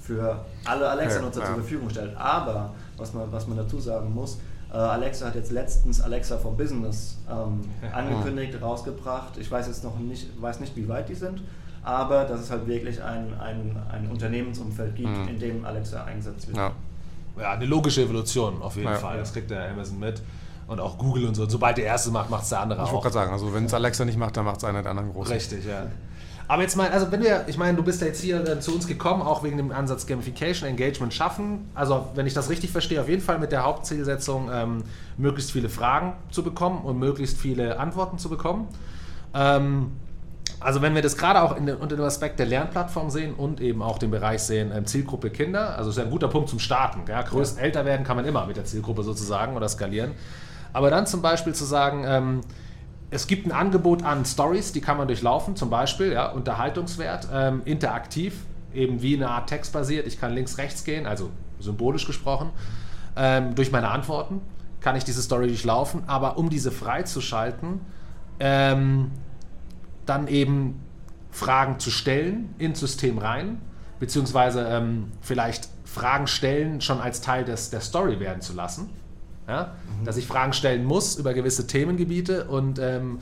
[0.00, 1.54] für alle Alexa-Nutzer ja, ja.
[1.54, 2.16] zur Verfügung stellt.
[2.16, 4.38] Aber was man, was man dazu sagen muss,
[4.72, 7.60] äh, Alexa hat jetzt letztens Alexa for Business ähm,
[7.92, 9.36] angekündigt, rausgebracht.
[9.38, 11.42] Ich weiß jetzt noch nicht, weiß nicht, wie weit die sind
[11.86, 15.28] aber dass es halt wirklich ein, ein, ein Unternehmensumfeld gibt, mhm.
[15.28, 16.56] in dem Alexa eingesetzt wird.
[16.56, 16.72] Ja.
[17.38, 19.18] ja, eine logische Evolution auf jeden ja, Fall.
[19.18, 20.20] Das kriegt der Amazon mit.
[20.66, 21.44] Und auch Google und so.
[21.44, 22.86] Und sobald der erste macht, macht es der andere ich auch.
[22.88, 24.90] Ich wollte gerade sagen, also wenn es Alexa nicht macht, dann macht es einer der
[24.90, 25.30] anderen groß.
[25.30, 25.86] Richtig, ja.
[26.48, 28.74] Aber jetzt mal, also wenn wir, ich meine, du bist ja jetzt hier äh, zu
[28.74, 31.70] uns gekommen, auch wegen dem Ansatz Gamification, Engagement schaffen.
[31.72, 34.82] Also wenn ich das richtig verstehe, auf jeden Fall mit der Hauptzielsetzung, ähm,
[35.16, 38.66] möglichst viele Fragen zu bekommen und möglichst viele Antworten zu bekommen.
[39.34, 39.92] Ähm,
[40.60, 43.82] also wenn wir das gerade auch in, unter dem Aspekt der Lernplattform sehen und eben
[43.82, 47.02] auch den Bereich sehen, ähm, Zielgruppe Kinder, also ist ja ein guter Punkt zum Starten.
[47.08, 47.22] Ja?
[47.22, 47.64] Größt, ja.
[47.64, 50.12] älter werden kann man immer mit der Zielgruppe sozusagen oder skalieren.
[50.72, 52.40] Aber dann zum Beispiel zu sagen, ähm,
[53.10, 57.62] es gibt ein Angebot an Stories, die kann man durchlaufen, zum Beispiel ja, Unterhaltungswert, ähm,
[57.64, 58.34] interaktiv,
[58.74, 60.06] eben wie eine Art textbasiert.
[60.06, 61.30] Ich kann links, rechts gehen, also
[61.60, 62.50] symbolisch gesprochen,
[63.16, 64.40] ähm, durch meine Antworten
[64.80, 66.02] kann ich diese Story durchlaufen.
[66.06, 67.80] Aber um diese freizuschalten,
[68.40, 69.12] ähm,
[70.06, 70.80] dann eben
[71.30, 73.60] Fragen zu stellen ins System rein,
[74.00, 78.90] beziehungsweise ähm, vielleicht Fragen stellen schon als Teil des, der Story werden zu lassen.
[79.46, 79.74] Ja?
[80.00, 80.04] Mhm.
[80.04, 83.20] Dass ich Fragen stellen muss über gewisse Themengebiete und ähm,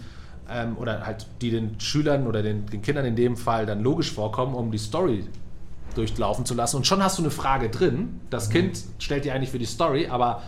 [0.49, 4.13] ähm, oder halt die den Schülern oder den, den Kindern in dem Fall dann logisch
[4.13, 5.25] vorkommen, um die Story
[5.95, 6.77] durchlaufen zu lassen.
[6.77, 8.21] Und schon hast du eine Frage drin.
[8.31, 8.53] Das mhm.
[8.53, 10.43] Kind stellt dir eigentlich für die Story, aber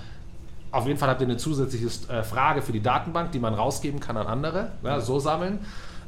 [0.72, 4.01] auf jeden Fall habt ihr eine zusätzliche äh, Frage für die Datenbank, die man rausgeben
[4.01, 4.72] kann an andere.
[4.82, 5.61] Ja, so sammeln.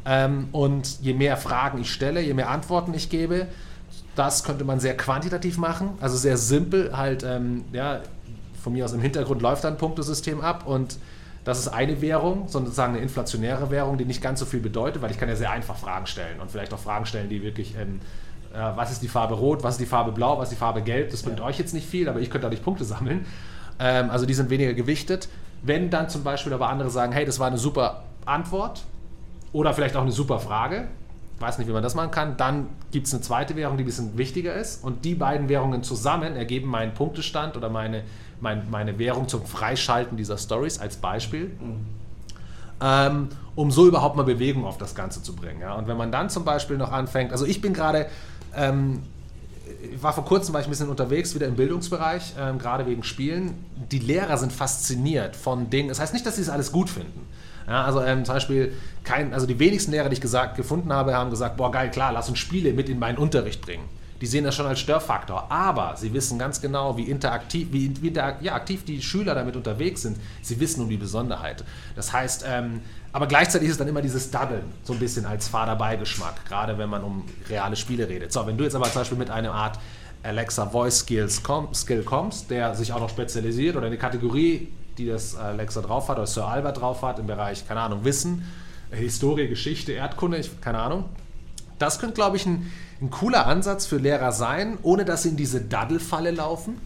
[0.04, 3.46] Ähm, und je mehr Fragen ich stelle, je mehr Antworten ich gebe,
[4.14, 8.00] das könnte man sehr quantitativ machen, also sehr simpel, halt, ähm, ja,
[8.60, 10.98] von mir aus im Hintergrund läuft ein Punktesystem ab und
[11.44, 15.10] das ist eine Währung, sozusagen eine inflationäre Währung, die nicht ganz so viel bedeutet, weil
[15.10, 18.00] ich kann ja sehr einfach Fragen stellen und vielleicht auch Fragen stellen, die wirklich, ähm,
[18.52, 20.82] äh, was ist die Farbe rot, was ist die Farbe blau, was ist die Farbe
[20.82, 21.44] gelb, das bringt ja.
[21.44, 23.24] euch jetzt nicht viel, aber ich könnte dadurch Punkte sammeln.
[23.78, 25.28] Ähm, also die sind weniger gewichtet.
[25.62, 28.82] Wenn dann zum Beispiel aber andere sagen, hey, das war eine super Antwort,
[29.52, 30.88] oder vielleicht auch eine super Frage.
[31.40, 32.36] weiß nicht, wie man das machen kann.
[32.36, 34.82] Dann gibt es eine zweite Währung, die ein bisschen wichtiger ist.
[34.82, 38.02] Und die beiden Währungen zusammen ergeben meinen Punktestand oder meine,
[38.40, 41.46] mein, meine Währung zum Freischalten dieser Stories als Beispiel.
[41.46, 41.86] Mhm.
[42.80, 45.60] Ähm, um so überhaupt mal Bewegung auf das Ganze zu bringen.
[45.60, 45.74] Ja?
[45.74, 48.06] Und wenn man dann zum Beispiel noch anfängt, also ich bin gerade,
[48.54, 49.02] ähm,
[50.00, 53.64] war vor kurzem war ich ein bisschen unterwegs, wieder im Bildungsbereich, ähm, gerade wegen Spielen.
[53.90, 55.88] Die Lehrer sind fasziniert von Dingen.
[55.88, 57.26] Das heißt nicht, dass sie es alles gut finden.
[57.68, 58.72] Ja, also ähm, zum Beispiel,
[59.04, 62.12] kein, also die wenigsten Lehrer, die ich gesagt, gefunden habe, haben gesagt, boah geil, klar,
[62.12, 63.84] lass uns Spiele mit in meinen Unterricht bringen.
[64.20, 68.12] Die sehen das schon als Störfaktor, aber sie wissen ganz genau, wie interaktiv, wie, wie
[68.12, 70.16] ja, aktiv die Schüler damit unterwegs sind.
[70.42, 71.62] Sie wissen um die Besonderheit.
[71.94, 72.80] Das heißt, ähm,
[73.12, 76.88] aber gleichzeitig ist es dann immer dieses Daddeln, so ein bisschen als Faderbeigeschmack, gerade wenn
[76.88, 78.32] man um reale Spiele redet.
[78.32, 79.78] So, wenn du jetzt aber zum Beispiel mit einer Art
[80.22, 84.68] Alexa Voice Skills komm, Skill kommst, der sich auch noch spezialisiert oder eine Kategorie
[84.98, 88.44] die das Alexa drauf hat oder Sir Albert drauf hat im Bereich, keine Ahnung, Wissen,
[88.90, 91.04] Historie, Geschichte, Erdkunde, ich, keine Ahnung.
[91.78, 92.70] Das könnte, glaube ich, ein,
[93.00, 96.78] ein cooler Ansatz für Lehrer sein, ohne dass sie in diese Daddle-Falle laufen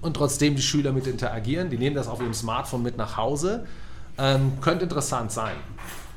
[0.00, 1.70] und trotzdem die Schüler mit interagieren.
[1.70, 3.66] Die nehmen das auf ihrem Smartphone mit nach Hause.
[4.18, 5.54] Ähm, könnte interessant sein.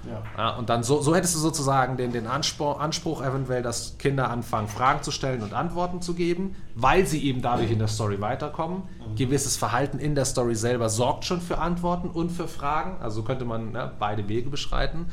[0.09, 0.23] Ja.
[0.37, 0.49] ja.
[0.57, 4.67] und dann so, so hättest du sozusagen den, den Anspruch, Anspruch eventuell, dass Kinder anfangen,
[4.67, 8.83] Fragen zu stellen und Antworten zu geben, weil sie eben dadurch in der Story weiterkommen.
[8.83, 9.15] Mhm.
[9.15, 13.01] Gewisses Verhalten in der Story selber sorgt schon für Antworten und für Fragen.
[13.01, 15.07] Also könnte man ne, beide Wege beschreiten.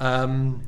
[0.00, 0.60] Ähm,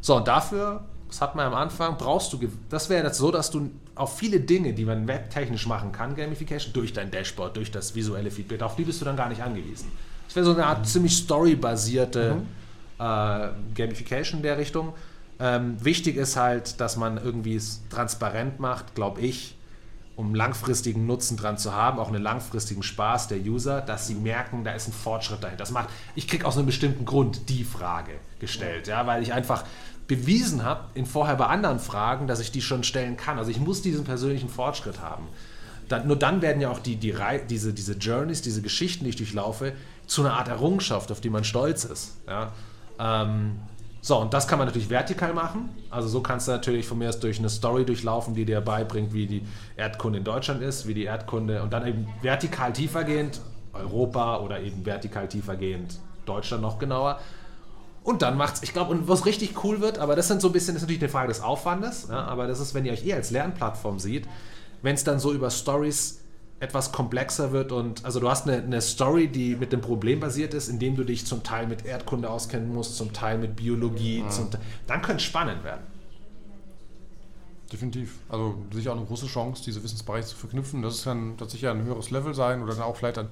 [0.00, 3.50] so, und dafür, das hat man am Anfang, brauchst du, das wäre jetzt so, dass
[3.50, 7.94] du auf viele Dinge, die man webtechnisch machen kann, Gamification, durch dein Dashboard, durch das
[7.94, 9.90] visuelle Feedback, auf die bist du dann gar nicht angewiesen.
[10.26, 10.84] Das wäre so eine Art mhm.
[10.84, 12.63] ziemlich storybasierte mhm
[12.98, 14.94] äh, Gamification in der Richtung.
[15.40, 19.56] Ähm, wichtig ist halt, dass man irgendwie es transparent macht, glaube ich,
[20.16, 24.62] um langfristigen Nutzen dran zu haben, auch einen langfristigen Spaß der User, dass sie merken,
[24.62, 25.58] da ist ein Fortschritt dahinter.
[25.58, 29.64] Das macht, ich kriege aus einem bestimmten Grund die Frage gestellt, ja, weil ich einfach
[30.06, 33.38] bewiesen habe in vorher bei anderen Fragen, dass ich die schon stellen kann.
[33.38, 35.26] Also ich muss diesen persönlichen Fortschritt haben.
[35.88, 37.14] Dann, nur dann werden ja auch die, die,
[37.48, 39.72] diese, diese Journeys, diese Geschichten, die ich durchlaufe,
[40.06, 42.16] zu einer Art Errungenschaft, auf die man stolz ist.
[42.26, 42.52] Ja.
[42.98, 43.60] Ähm,
[44.00, 45.70] so, und das kann man natürlich vertikal machen.
[45.88, 49.14] Also so kannst du natürlich von mir aus durch eine Story durchlaufen, die dir beibringt,
[49.14, 53.40] wie die Erdkunde in Deutschland ist, wie die Erdkunde und dann eben vertikal tiefergehend
[53.72, 57.18] Europa oder eben vertikal tiefergehend Deutschland noch genauer.
[58.02, 60.52] Und dann macht's, ich glaube, und was richtig cool wird, aber das sind so ein
[60.52, 63.06] bisschen, das ist natürlich eine Frage des Aufwandes, ja, aber das ist, wenn ihr euch
[63.06, 64.28] eh als Lernplattform seht,
[64.82, 66.20] wenn es dann so über Stories
[66.60, 70.54] etwas komplexer wird und also du hast eine, eine, Story, die mit dem Problem basiert
[70.54, 74.28] ist, indem du dich zum Teil mit Erdkunde auskennen musst, zum Teil mit Biologie, ja.
[74.30, 74.48] zum,
[74.86, 75.82] dann könnte es spannend werden.
[77.72, 78.18] Definitiv.
[78.28, 80.82] Also sicher auch eine große Chance, diese Wissensbereiche zu verknüpfen.
[80.82, 83.28] Das ist dann tatsächlich ein höheres Level sein oder dann auch vielleicht ein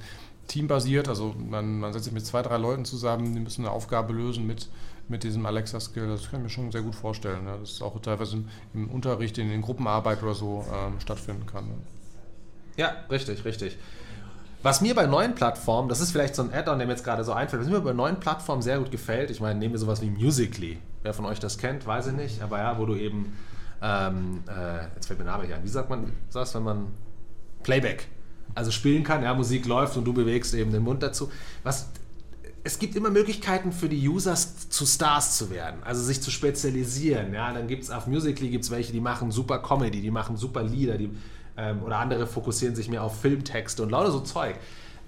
[0.48, 1.08] teambasiert.
[1.08, 4.46] Also man, man setzt sich mit zwei, drei Leuten zusammen, die müssen eine Aufgabe lösen
[4.46, 4.68] mit,
[5.08, 6.08] mit diesem Alexa-Skill.
[6.08, 7.44] Das kann ich mir schon sehr gut vorstellen.
[7.44, 7.58] Ne?
[7.60, 11.66] Dass es auch teilweise im, im Unterricht, in, in Gruppenarbeit oder so ähm, stattfinden kann.
[11.68, 11.74] Ne?
[12.76, 13.76] Ja, richtig, richtig.
[14.62, 17.24] Was mir bei neuen Plattformen, das ist vielleicht so ein Add-on, der mir jetzt gerade
[17.24, 20.00] so einfällt, was mir bei neuen Plattformen sehr gut gefällt, ich meine, nehmen wir sowas
[20.02, 20.78] wie Musically.
[21.02, 23.36] Wer von euch das kennt, weiß ich nicht, aber ja, wo du eben,
[23.82, 26.86] ähm, äh, jetzt fällt mir der Name nicht ein, wie sagt man das, wenn man
[27.64, 28.06] Playback,
[28.54, 31.32] also spielen kann, ja, Musik läuft und du bewegst eben den Mund dazu.
[31.64, 31.88] Was,
[32.62, 37.34] es gibt immer Möglichkeiten für die Users zu Stars zu werden, also sich zu spezialisieren.
[37.34, 40.62] Ja, dann gibt es auf Musically gibt's welche, die machen super Comedy, die machen super
[40.62, 41.10] Lieder, die
[41.56, 44.56] ähm, oder andere fokussieren sich mehr auf Filmtexte und lauter so Zeug.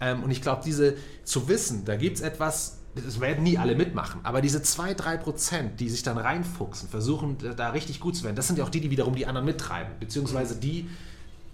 [0.01, 3.75] Ähm, und ich glaube, diese zu wissen, da gibt es etwas, es werden nie alle
[3.75, 8.37] mitmachen, aber diese 2-3 Prozent, die sich dann reinfuchsen, versuchen da richtig gut zu werden,
[8.37, 10.89] das sind ja auch die, die wiederum die anderen mittreiben, beziehungsweise die,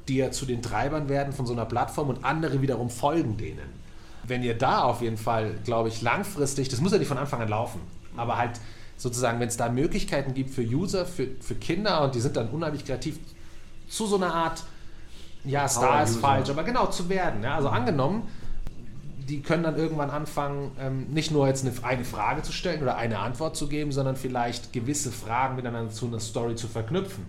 [0.08, 3.80] die ja zu den Treibern werden von so einer Plattform und andere wiederum folgen denen.
[4.26, 7.40] Wenn ihr da auf jeden Fall, glaube ich, langfristig, das muss ja nicht von Anfang
[7.40, 7.80] an laufen,
[8.16, 8.60] aber halt
[8.96, 12.50] sozusagen, wenn es da Möglichkeiten gibt für User, für, für Kinder und die sind dann
[12.50, 13.18] unheimlich kreativ,
[13.88, 14.62] zu so einer Art
[15.44, 17.42] ja, Star ist falsch, aber genau zu werden.
[17.42, 17.56] Ja?
[17.56, 18.28] Also angenommen,
[19.28, 22.96] die können dann irgendwann anfangen, ähm, nicht nur jetzt eine, eine, Frage zu stellen oder
[22.96, 27.24] eine Antwort zu geben, sondern vielleicht gewisse Fragen miteinander zu einer Story zu verknüpfen.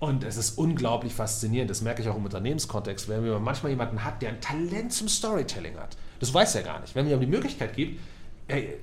[0.00, 4.04] Und es ist unglaublich faszinierend, das merke ich auch im Unternehmenskontext, wenn man manchmal jemanden
[4.04, 5.96] hat, der ein Talent zum Storytelling hat.
[6.20, 6.94] Das weiß er gar nicht.
[6.94, 8.00] Wenn man ihm die Möglichkeit gibt,
[8.46, 8.76] ey,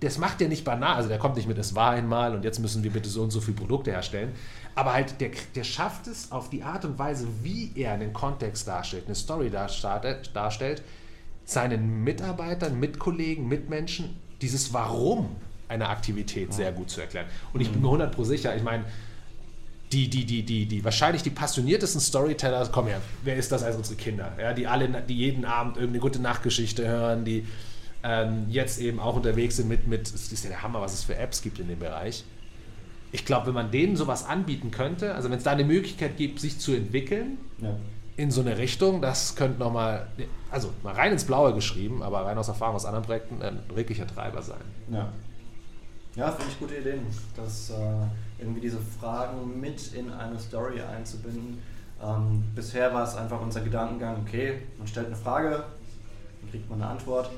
[0.00, 2.60] das macht er nicht banal, also der kommt nicht mit, es war einmal und jetzt
[2.60, 4.32] müssen wir bitte so und so viele Produkte herstellen,
[4.74, 8.68] aber halt, der, der schafft es auf die Art und Weise, wie er einen Kontext
[8.68, 10.82] darstellt, eine Story darstellt,
[11.44, 15.36] seinen Mitarbeitern, Mitkollegen, Mitmenschen dieses Warum
[15.68, 17.26] einer Aktivität sehr gut zu erklären.
[17.52, 18.84] Und ich bin mir 100% sicher, ich meine,
[19.92, 23.76] die, die, die, die, die wahrscheinlich die passioniertesten Storyteller, komm her, wer ist das als
[23.76, 24.32] unsere Kinder?
[24.40, 27.46] Ja, die alle, die jeden Abend irgendeine gute Nachtgeschichte hören, die
[28.04, 31.02] ähm, jetzt eben auch unterwegs sind mit, mit, es ist ja der Hammer, was es
[31.02, 32.24] für Apps gibt in dem Bereich
[33.14, 36.40] ich glaube, wenn man denen sowas anbieten könnte, also wenn es da eine Möglichkeit gibt,
[36.40, 37.76] sich zu entwickeln Ja.
[38.16, 40.08] in so eine Richtung, das könnte nochmal,
[40.50, 44.08] also mal rein ins Blaue geschrieben, aber rein aus Erfahrung aus anderen Projekten ein wirklicher
[44.08, 44.62] Treiber sein.
[44.90, 45.12] Ja,
[46.16, 47.74] ja finde ich gute Ideen, dass äh,
[48.40, 51.62] irgendwie diese Fragen mit in eine Story einzubinden.
[52.02, 55.50] Ähm, bisher war es einfach unser Gedankengang, okay, man stellt eine Frage,
[56.40, 57.30] dann kriegt man eine Antwort.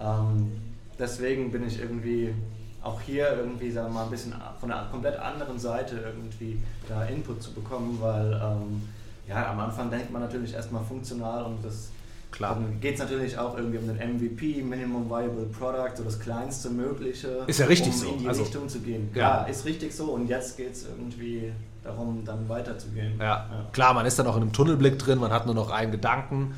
[0.00, 0.52] Ähm,
[0.98, 2.34] deswegen bin ich irgendwie
[2.82, 7.04] auch hier irgendwie, sagen wir mal, ein bisschen von einer komplett anderen Seite irgendwie da
[7.04, 8.82] Input zu bekommen, weil ähm,
[9.26, 11.88] ja, am Anfang denkt man natürlich erstmal funktional und das
[12.30, 12.56] Klar.
[12.56, 16.68] dann geht es natürlich auch irgendwie um den MVP, Minimum Viable Product, so das kleinste
[16.68, 17.28] Mögliche.
[17.46, 18.08] Ist ja richtig um so.
[18.08, 19.08] in die Also- Richtung zu gehen.
[19.14, 19.20] Ja.
[19.20, 23.18] Ja, ist richtig so und jetzt geht es irgendwie darum, dann weiterzugehen.
[23.18, 25.92] Ja, klar, man ist dann auch in einem Tunnelblick drin, man hat nur noch einen
[25.92, 26.54] Gedanken.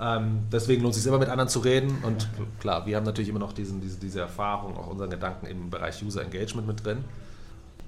[0.00, 1.98] Ähm, deswegen lohnt es sich immer mit anderen zu reden.
[2.02, 2.28] Und
[2.58, 6.02] klar, wir haben natürlich immer noch diesen, diese, diese Erfahrung, auch unseren Gedanken im Bereich
[6.02, 7.04] User Engagement mit drin.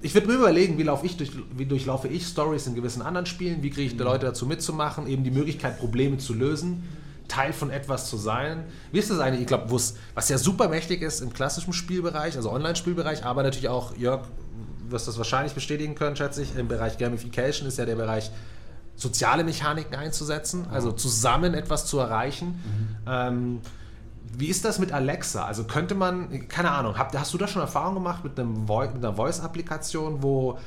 [0.01, 3.25] Ich würde mir überlegen, wie, lauf ich durch, wie durchlaufe ich Stories in gewissen anderen
[3.25, 6.83] Spielen, wie kriege ich die Leute dazu mitzumachen, eben die Möglichkeit, Probleme zu lösen,
[7.29, 8.65] Teil von etwas zu sein.
[8.91, 9.41] Wie ist das eigentlich?
[9.41, 13.95] Ich glaube, was ja super mächtig ist im klassischen Spielbereich, also Online-Spielbereich, aber natürlich auch,
[13.97, 14.25] Jörg,
[14.89, 18.29] wirst das wahrscheinlich bestätigen können, schätze ich, im Bereich Gamification ist ja der Bereich
[18.95, 22.59] soziale Mechaniken einzusetzen, also zusammen etwas zu erreichen.
[23.07, 23.61] Ähm,
[24.35, 25.45] wie ist das mit Alexa?
[25.45, 28.87] Also könnte man, keine Ahnung, hab, hast du da schon Erfahrung gemacht mit, einem Voi
[28.87, 30.57] mit einer Voice-Applikation, wo,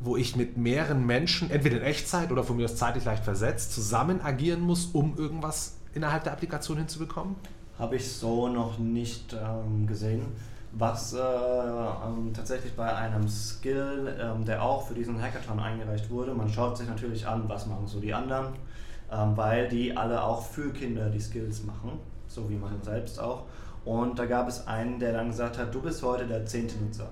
[0.00, 3.72] wo ich mit mehreren Menschen, entweder in Echtzeit oder von mir aus zeitlich leicht versetzt,
[3.72, 7.36] zusammen agieren muss, um irgendwas innerhalb der Applikation hinzubekommen?
[7.78, 10.22] Habe ich so noch nicht ähm, gesehen.
[10.78, 16.34] Was äh, ähm, tatsächlich bei einem Skill, ähm, der auch für diesen Hackathon eingereicht wurde,
[16.34, 18.48] man schaut sich natürlich an, was machen so die anderen,
[19.10, 21.92] ähm, weil die alle auch für Kinder die Skills machen,
[22.26, 23.44] so wie man selbst auch.
[23.86, 27.08] Und da gab es einen, der dann gesagt hat, du bist heute der zehnte Nutzer.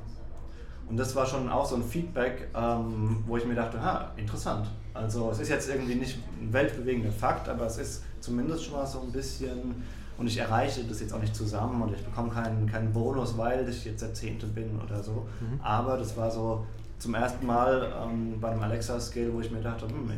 [0.86, 4.66] Und das war schon auch so ein Feedback, ähm, wo ich mir dachte, ha, interessant.
[4.92, 8.86] Also es ist jetzt irgendwie nicht ein weltbewegender Fakt, aber es ist zumindest schon mal
[8.86, 9.82] so ein bisschen,
[10.18, 13.68] und ich erreiche das jetzt auch nicht zusammen und ich bekomme keinen, keinen Bonus, weil
[13.68, 15.26] ich jetzt der Zehnte bin oder so.
[15.62, 16.66] Aber das war so
[16.98, 20.10] zum ersten Mal ähm, bei einem Alexa-Skill, wo ich mir dachte, hm,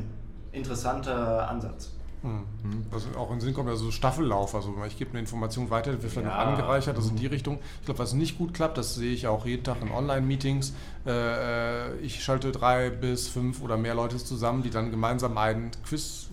[0.52, 1.90] interessanter Ansatz.
[2.22, 2.86] Mhm.
[2.90, 4.54] Was auch in den Sinn kommt, also Staffellauf.
[4.54, 6.44] Also ich gebe eine Information weiter, die wird vielleicht Ja.
[6.44, 7.58] noch angereichert, also in die Richtung.
[7.80, 10.72] Ich glaube, was nicht gut klappt, das sehe ich auch jeden Tag in Online-Meetings.
[11.06, 16.28] Äh, ich schalte drei bis fünf oder mehr Leute zusammen, die dann gemeinsam einen Quiz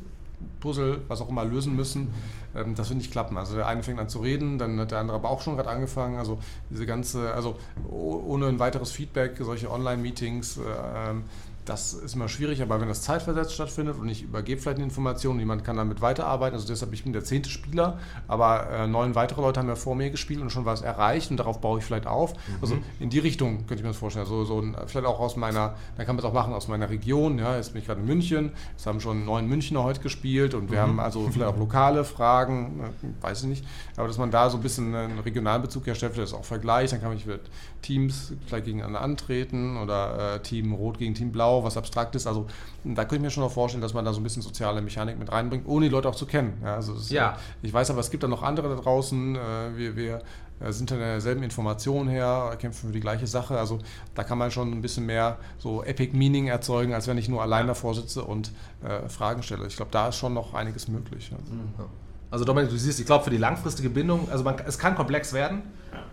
[0.60, 2.14] Puzzle, was auch immer, lösen müssen.
[2.56, 3.38] Ähm, das wird nicht klappen.
[3.38, 5.70] Also der eine fängt an zu reden, dann hat der andere aber auch schon gerade
[5.70, 6.18] angefangen.
[6.18, 6.40] Also
[6.70, 7.56] diese ganze, also
[7.90, 10.62] oh- ohne ein weiteres Feedback, solche Online-Meetings, äh,
[11.10, 11.24] ähm,
[11.66, 15.40] das ist immer schwierig, aber wenn das zeitversetzt stattfindet und ich übergebe vielleicht eine Information,
[15.40, 19.42] jemand kann damit weiterarbeiten, also deshalb, ich bin der zehnte Spieler, aber äh, neun weitere
[19.42, 22.08] Leute haben ja vor mir gespielt und schon was erreicht und darauf baue ich vielleicht
[22.08, 22.34] auf.
[22.62, 24.26] Also in die Richtung könnte ich mir das vorstellen.
[24.26, 26.90] So, so ein, vielleicht auch aus meiner, dann kann man es auch machen aus meiner
[26.90, 30.54] Region, ja, jetzt bin ich gerade in München, es haben schon neun Münchner heute gespielt
[30.54, 34.32] und wir haben also vielleicht auch lokale Fragen, äh, weiß ich nicht, aber dass man
[34.32, 37.26] da so ein bisschen einen regionalen Bezug herstellt, vielleicht das auch vergleicht, dann kann ich
[37.26, 37.42] mit
[37.82, 42.26] Teams vielleicht gegeneinander antreten oder äh, Team Rot gegen Team Blau, was abstrakt ist.
[42.26, 42.48] Also
[42.86, 45.20] da könnte ich mir schon noch vorstellen, dass man da so ein bisschen soziale Mechanik
[45.20, 46.62] mit reinbringt, ohne die Leute auch zu kennen.
[46.64, 47.32] Ja, also das, Ja.
[47.34, 49.36] äh, ich weiß aber, es gibt da noch andere da draußen.
[49.36, 49.40] Äh,
[49.76, 50.22] wir wir
[50.60, 53.58] äh, sind in derselben Information her, kämpfen für die gleiche Sache.
[53.60, 53.80] Also
[54.16, 57.42] da kann man schon ein bisschen mehr so Epic Meaning erzeugen, als wenn ich nur
[57.42, 58.52] allein davor sitze und
[58.84, 59.68] äh, Fragen stelle.
[59.68, 61.32] Ich glaube, da ist schon noch einiges möglich.
[61.32, 61.38] Ja.
[62.34, 65.34] Also Dominik, du siehst, ich glaube für die langfristige Bindung, also man, es kann komplex
[65.34, 65.62] werden.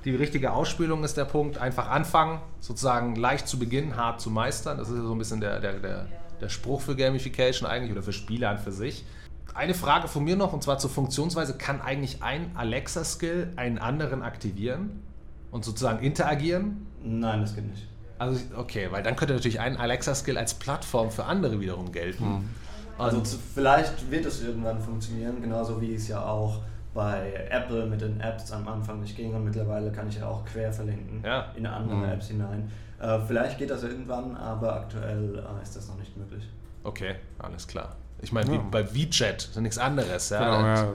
[0.05, 1.57] Die richtige Ausspielung ist der Punkt.
[1.57, 4.77] Einfach anfangen, sozusagen leicht zu beginnen, hart zu meistern.
[4.77, 6.09] Das ist ja so ein bisschen der, der, der,
[6.39, 9.07] der Spruch für Gamification eigentlich oder für Spiele an für sich.
[9.55, 11.57] Eine Frage von mir noch, und zwar zur Funktionsweise.
[11.57, 15.03] Kann eigentlich ein Alexa-Skill einen anderen aktivieren
[15.51, 16.87] und sozusagen interagieren?
[17.03, 17.87] Nein, das geht nicht.
[18.19, 22.45] Also, okay, weil dann könnte natürlich ein Alexa-Skill als Plattform für andere wiederum gelten.
[22.99, 26.61] Also Und- vielleicht wird es irgendwann funktionieren, genauso wie es ja auch
[26.93, 30.45] bei Apple mit den Apps am Anfang nicht ging und mittlerweile kann ich ja auch
[30.45, 31.47] quer verlinken Ja.
[31.55, 32.05] in andere Mhm.
[32.05, 32.71] Apps hinein.
[33.01, 36.45] Äh, vielleicht geht das irgendwann, aber aktuell äh, ist das noch nicht möglich.
[36.83, 37.95] Okay, alles klar.
[38.23, 38.65] Ich meine, wie Ja.
[38.71, 38.93] bei
[39.45, 40.29] ist ja nichts anderes.
[40.31, 40.39] Ja,
[40.75, 40.93] Genau,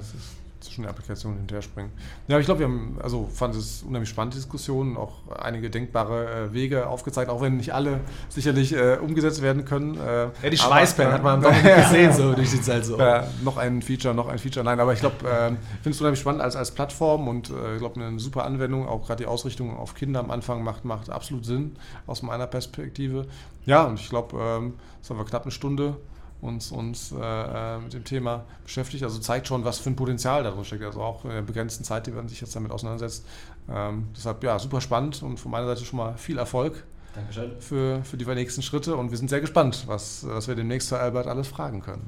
[0.65, 1.91] Das- das zwischen den Applikationen hinterher springen.
[2.27, 6.53] Ja, ich glaube, wir haben, also fand es unheimlich spannende Diskussionen, auch einige denkbare äh,
[6.53, 7.99] Wege aufgezeigt, auch wenn nicht alle
[8.29, 9.95] sicherlich äh, umgesetzt werden können.
[9.97, 12.97] Äh, Ja, die Schweißperlen hat man am Dominik gesehen, so durch die Zeit so.
[12.97, 14.63] Äh, noch ein Feature, noch ein Feature.
[14.65, 17.79] Nein, aber ich glaube, ich finde es unheimlich spannend als, als Plattform und äh, ich
[17.79, 18.87] glaube, eine super Anwendung.
[18.87, 21.75] Auch gerade die Ausrichtung auf Kinder am Anfang macht, macht absolut Sinn
[22.07, 23.27] aus meiner Perspektive.
[23.65, 25.97] Ja, und ich glaube, ähm, es haben wir knapp eine Stunde
[26.45, 29.03] uns, uns äh, äh, mit dem Thema beschäftigt.
[29.03, 30.83] Also zeigt schon, was für ein Potenzial da drin steckt.
[30.83, 33.25] Also auch in der begrenzten Zeit, die man sich jetzt damit auseinandersetzt.
[33.69, 36.83] Ähm, deshalb, ja, super spannend und von meiner Seite schon mal viel Erfolg
[37.13, 37.51] Dankeschön.
[37.59, 40.97] für, für die nächsten Schritte und wir sind sehr gespannt, was, was wir demnächst zu
[40.97, 42.03] Albert alles fragen können.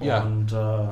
[0.00, 0.06] ne?
[0.06, 0.22] Ja.
[0.22, 0.88] Und äh,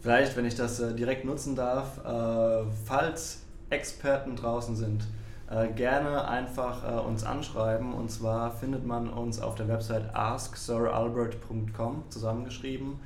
[0.00, 5.04] vielleicht, wenn ich das äh, direkt nutzen darf, äh, falls Experten draußen sind,
[5.50, 7.92] äh, gerne einfach äh, uns anschreiben.
[7.92, 12.98] Und zwar findet man uns auf der Website asksiralbert.com zusammengeschrieben.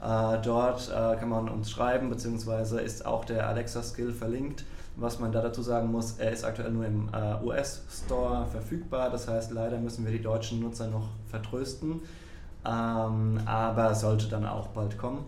[0.00, 4.64] Äh, dort äh, kann man uns schreiben, beziehungsweise ist auch der Alexa-Skill verlinkt.
[4.96, 9.10] Was man da dazu sagen muss, er ist aktuell nur im äh, US-Store verfügbar.
[9.10, 12.00] Das heißt, leider müssen wir die deutschen Nutzer noch vertrösten.
[12.64, 15.24] Ähm, aber sollte dann auch bald kommen.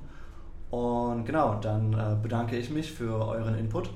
[0.71, 3.91] Und genau, dann bedanke ich mich für euren Input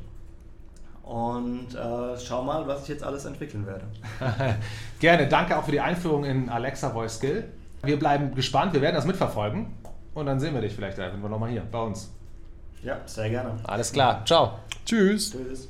[1.09, 3.85] und äh, schau mal, was ich jetzt alles entwickeln werde.
[5.01, 7.45] Gerne, danke auch für die Einführung in Alexa Voice Skill.
[7.83, 9.69] Wir bleiben gespannt, wir werden das mitverfolgen
[10.13, 12.13] und dann sehen wir dich vielleicht, wenn wir nochmal hier bei uns.
[12.83, 13.57] Ja, sehr gerne.
[13.65, 14.59] Alles klar, ciao.
[14.85, 15.31] Tschüss!
[15.33, 15.69] Tschüss.